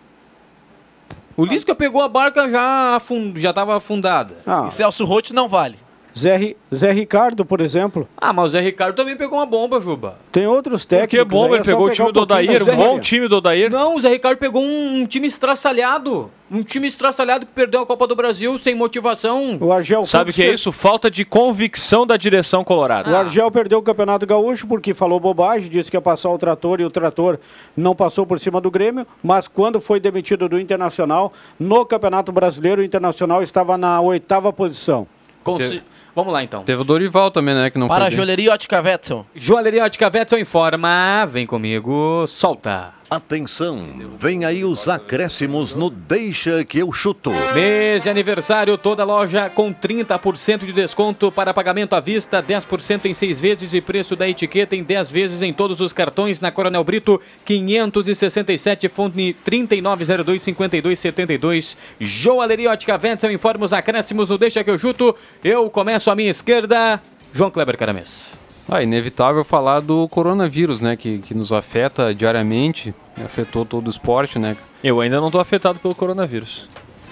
[1.38, 3.40] O Lisca pegou a barca já afund...
[3.40, 4.36] já estava afundada.
[4.46, 4.66] Ah.
[4.68, 5.85] E Celso Rotti não vale.
[6.18, 8.08] Zé, Zé Ricardo, por exemplo.
[8.18, 10.18] Ah, mas o Zé Ricardo também pegou uma bomba, Juba.
[10.32, 11.18] Tem outros técnicos.
[11.18, 11.48] que bomba?
[11.48, 13.70] aí, é Ele pegou o time um do Odair, da um bom time do Odair.
[13.70, 16.32] Não, o Zé Ricardo pegou um, um time estraçalhado.
[16.50, 19.58] Um time estraçalhado que perdeu a Copa do Brasil sem motivação.
[19.60, 20.72] O Argel Sabe o que é isso?
[20.72, 23.12] Falta de convicção da direção colorada.
[23.12, 26.80] O Argel perdeu o Campeonato Gaúcho porque falou bobagem, disse que ia passar o trator
[26.80, 27.40] e o trator
[27.76, 32.82] não passou por cima do Grêmio, mas quando foi demitido do Internacional, no Campeonato Brasileiro,
[32.82, 35.08] o Internacional estava na oitava posição.
[35.44, 35.84] Consi-
[36.16, 36.64] Vamos lá então.
[36.64, 37.70] Teve o Dorival também, né?
[37.70, 38.16] Que não Para a foi bem.
[38.16, 39.26] joalheria Ótica Wetzel.
[39.36, 41.26] Joalheria Ótica Vettel informa.
[41.30, 42.95] Vem comigo, solta.
[43.08, 43.86] Atenção,
[44.20, 47.30] vem aí os acréscimos no Deixa que eu chuto.
[47.54, 53.14] Mês de aniversário, toda loja com 30% de desconto para pagamento à vista, 10% em
[53.14, 56.84] seis vezes e preço da etiqueta em 10 vezes em todos os cartões na Coronel
[56.84, 61.78] Brito, 567, fone 3902-5272.
[62.00, 65.16] Joalheria Ótica Vettel informa os acréscimos no Deixa que eu chuto.
[65.44, 67.00] Eu começo à minha esquerda,
[67.32, 68.45] João Kleber Caramês.
[68.68, 70.96] Ah, inevitável falar do coronavírus, né?
[70.96, 72.94] Que, que nos afeta diariamente,
[73.24, 74.58] afetou todo o esporte, né?
[74.84, 76.68] Eu ainda não tô afetado pelo coronavírus.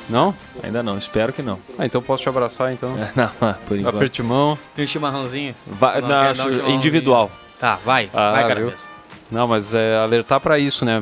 [0.10, 0.34] Não?
[0.62, 1.60] Ainda não, espero que não.
[1.80, 2.94] Ah, então posso te abraçar, então.
[3.16, 3.96] Não, por enquanto.
[3.96, 4.60] Aperte mão.
[4.78, 5.56] E um chimarrãozinho?
[5.66, 6.70] Vai- Não não, chimarrãozinho?
[6.72, 7.32] individual.
[7.58, 8.48] Tá, vai, Ah, vai?
[8.50, 8.86] Caramês.
[9.32, 11.02] Não, mas é alertar para isso, né?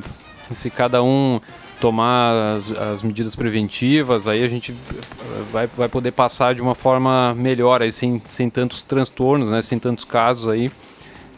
[0.53, 1.41] Se cada um
[1.81, 6.75] tomar as, as medidas preventivas, aí a gente eh, vai, vai poder passar de uma
[6.75, 9.61] forma melhor, aí sem, sem tantos transtornos, né?
[9.61, 10.71] Sem tantos casos aí.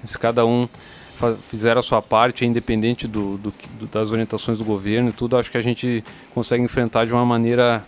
[0.04, 0.68] Se cada um
[1.50, 5.50] fizer a sua parte, independente do, do do- das orientações do governo e tudo, acho
[5.50, 6.04] que a gente
[6.36, 7.82] consegue enfrentar de uma maneira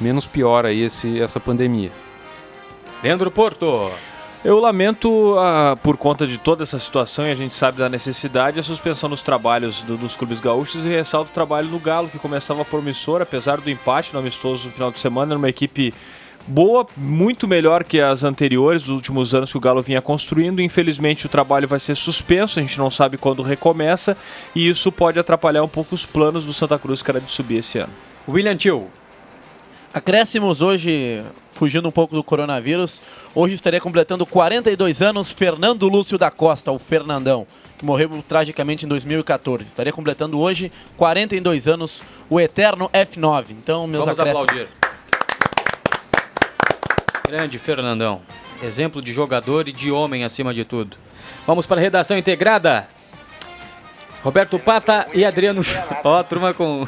[0.00, 1.90] menos pior aí esse, essa pandemia.
[3.02, 3.90] Leandro Porto.
[4.42, 8.58] Eu lamento, ah, por conta de toda essa situação, e a gente sabe da necessidade,
[8.58, 12.18] a suspensão dos trabalhos do- dos clubes gaúchos e ressalto o trabalho no Galo, que
[12.18, 15.92] começava promissor, apesar do empate no amistoso no final de semana, era uma equipe
[16.48, 20.62] boa, muito melhor que as anteriores, dos últimos anos que o Galo vinha construindo.
[20.62, 24.16] Infelizmente, o trabalho vai ser suspenso, a gente não sabe quando recomeça,
[24.56, 27.58] e isso pode atrapalhar um pouco os planos do Santa Cruz, que era de subir
[27.58, 27.92] esse ano.
[28.26, 28.88] William Tio.
[29.92, 31.20] Acréscimos hoje,
[31.50, 33.02] fugindo um pouco do coronavírus,
[33.34, 37.44] hoje estaria completando 42 anos Fernando Lúcio da Costa, o Fernandão,
[37.76, 39.64] que morreu tragicamente em 2014.
[39.64, 43.46] Estaria completando hoje 42 anos o eterno F9.
[43.50, 44.48] Então, meus Vamos acréscimos.
[44.48, 44.68] aplaudir.
[47.26, 48.20] Grande Fernandão.
[48.62, 50.96] Exemplo de jogador e de homem acima de tudo.
[51.44, 52.86] Vamos para a redação integrada.
[54.22, 55.62] Roberto Pata e Adriano.
[56.04, 56.86] Ó, a turma com,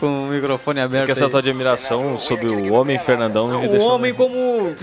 [0.00, 1.06] com o microfone aberto.
[1.06, 4.74] Porque essa tua admiração sobre o homem Fernandão me O deixou- homem como.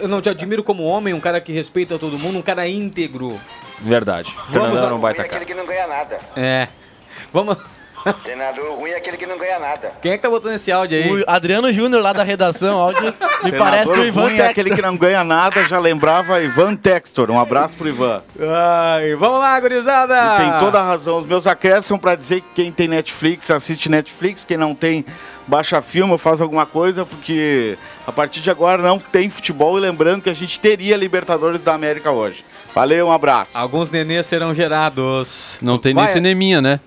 [0.00, 3.38] Eu não te admiro como homem, um cara que respeita todo mundo, um cara íntegro.
[3.80, 4.32] Verdade.
[4.48, 5.42] Vamos Fernandão um baita ruim é cara.
[5.42, 6.18] aquele que não ganha nada.
[6.36, 6.68] É.
[7.32, 7.56] Vamos.
[8.22, 9.92] Treinador ruim é aquele que não ganha nada.
[10.00, 11.22] Quem é que tá botando esse áudio aí?
[11.22, 14.74] O Adriano Júnior lá da redação, áudio, me parece do Treinador Ivan ruim é aquele
[14.74, 17.30] que não ganha nada, já lembrava Ivan Textor.
[17.30, 18.22] Um abraço pro Ivan.
[18.40, 20.14] Ai, vamos lá, gurizada!
[20.34, 21.18] E tem toda a razão.
[21.18, 25.04] Os meus acréscimos são pra dizer que quem tem Netflix assiste Netflix, quem não tem
[25.46, 27.76] baixa filme ou faz alguma coisa, porque
[28.06, 31.74] a partir de agora não tem futebol e lembrando que a gente teria Libertadores da
[31.74, 32.44] América hoje.
[32.72, 33.50] Valeu, um abraço.
[33.52, 35.58] Alguns nenês serão gerados.
[35.60, 36.04] Não tem Vai.
[36.04, 36.78] nem cineminha, né?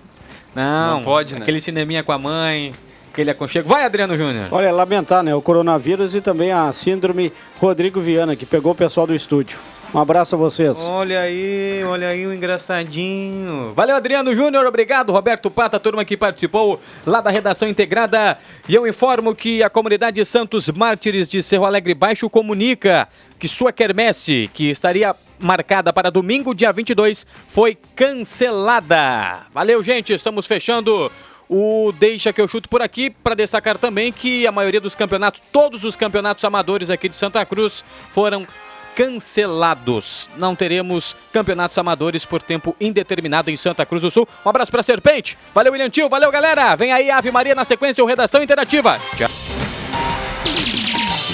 [0.54, 1.40] Não, Não pode, né?
[1.40, 2.72] Aquele cineminha com a mãe,
[3.10, 3.68] aquele aconchego.
[3.68, 4.48] Vai, Adriano Júnior.
[4.50, 5.34] Olha, lamentar, né?
[5.34, 9.58] O coronavírus e também a síndrome Rodrigo Viana, que pegou o pessoal do estúdio.
[9.94, 10.76] Um abraço a vocês.
[10.88, 13.72] Olha aí, olha aí o engraçadinho.
[13.76, 15.12] Valeu, Adriano Júnior, obrigado.
[15.12, 18.36] Roberto Pata, turma que participou lá da redação integrada.
[18.68, 23.06] E eu informo que a comunidade Santos Mártires de Cerro Alegre Baixo comunica
[23.38, 25.14] que sua quermesse, que estaria
[25.44, 29.46] marcada para domingo, dia 22, foi cancelada.
[29.52, 31.10] Valeu, gente, estamos fechando
[31.48, 35.40] o Deixa que eu chuto por aqui para destacar também que a maioria dos campeonatos,
[35.52, 38.46] todos os campeonatos amadores aqui de Santa Cruz foram
[38.94, 40.28] cancelados.
[40.36, 44.26] Não teremos campeonatos amadores por tempo indeterminado em Santa Cruz do Sul.
[44.44, 45.36] Um abraço para Serpente.
[45.54, 46.08] Valeu, William Tio.
[46.08, 46.74] Valeu, galera.
[46.76, 48.96] Vem aí Ave Maria na sequência, o Redação Interativa.
[49.16, 49.83] Tchau.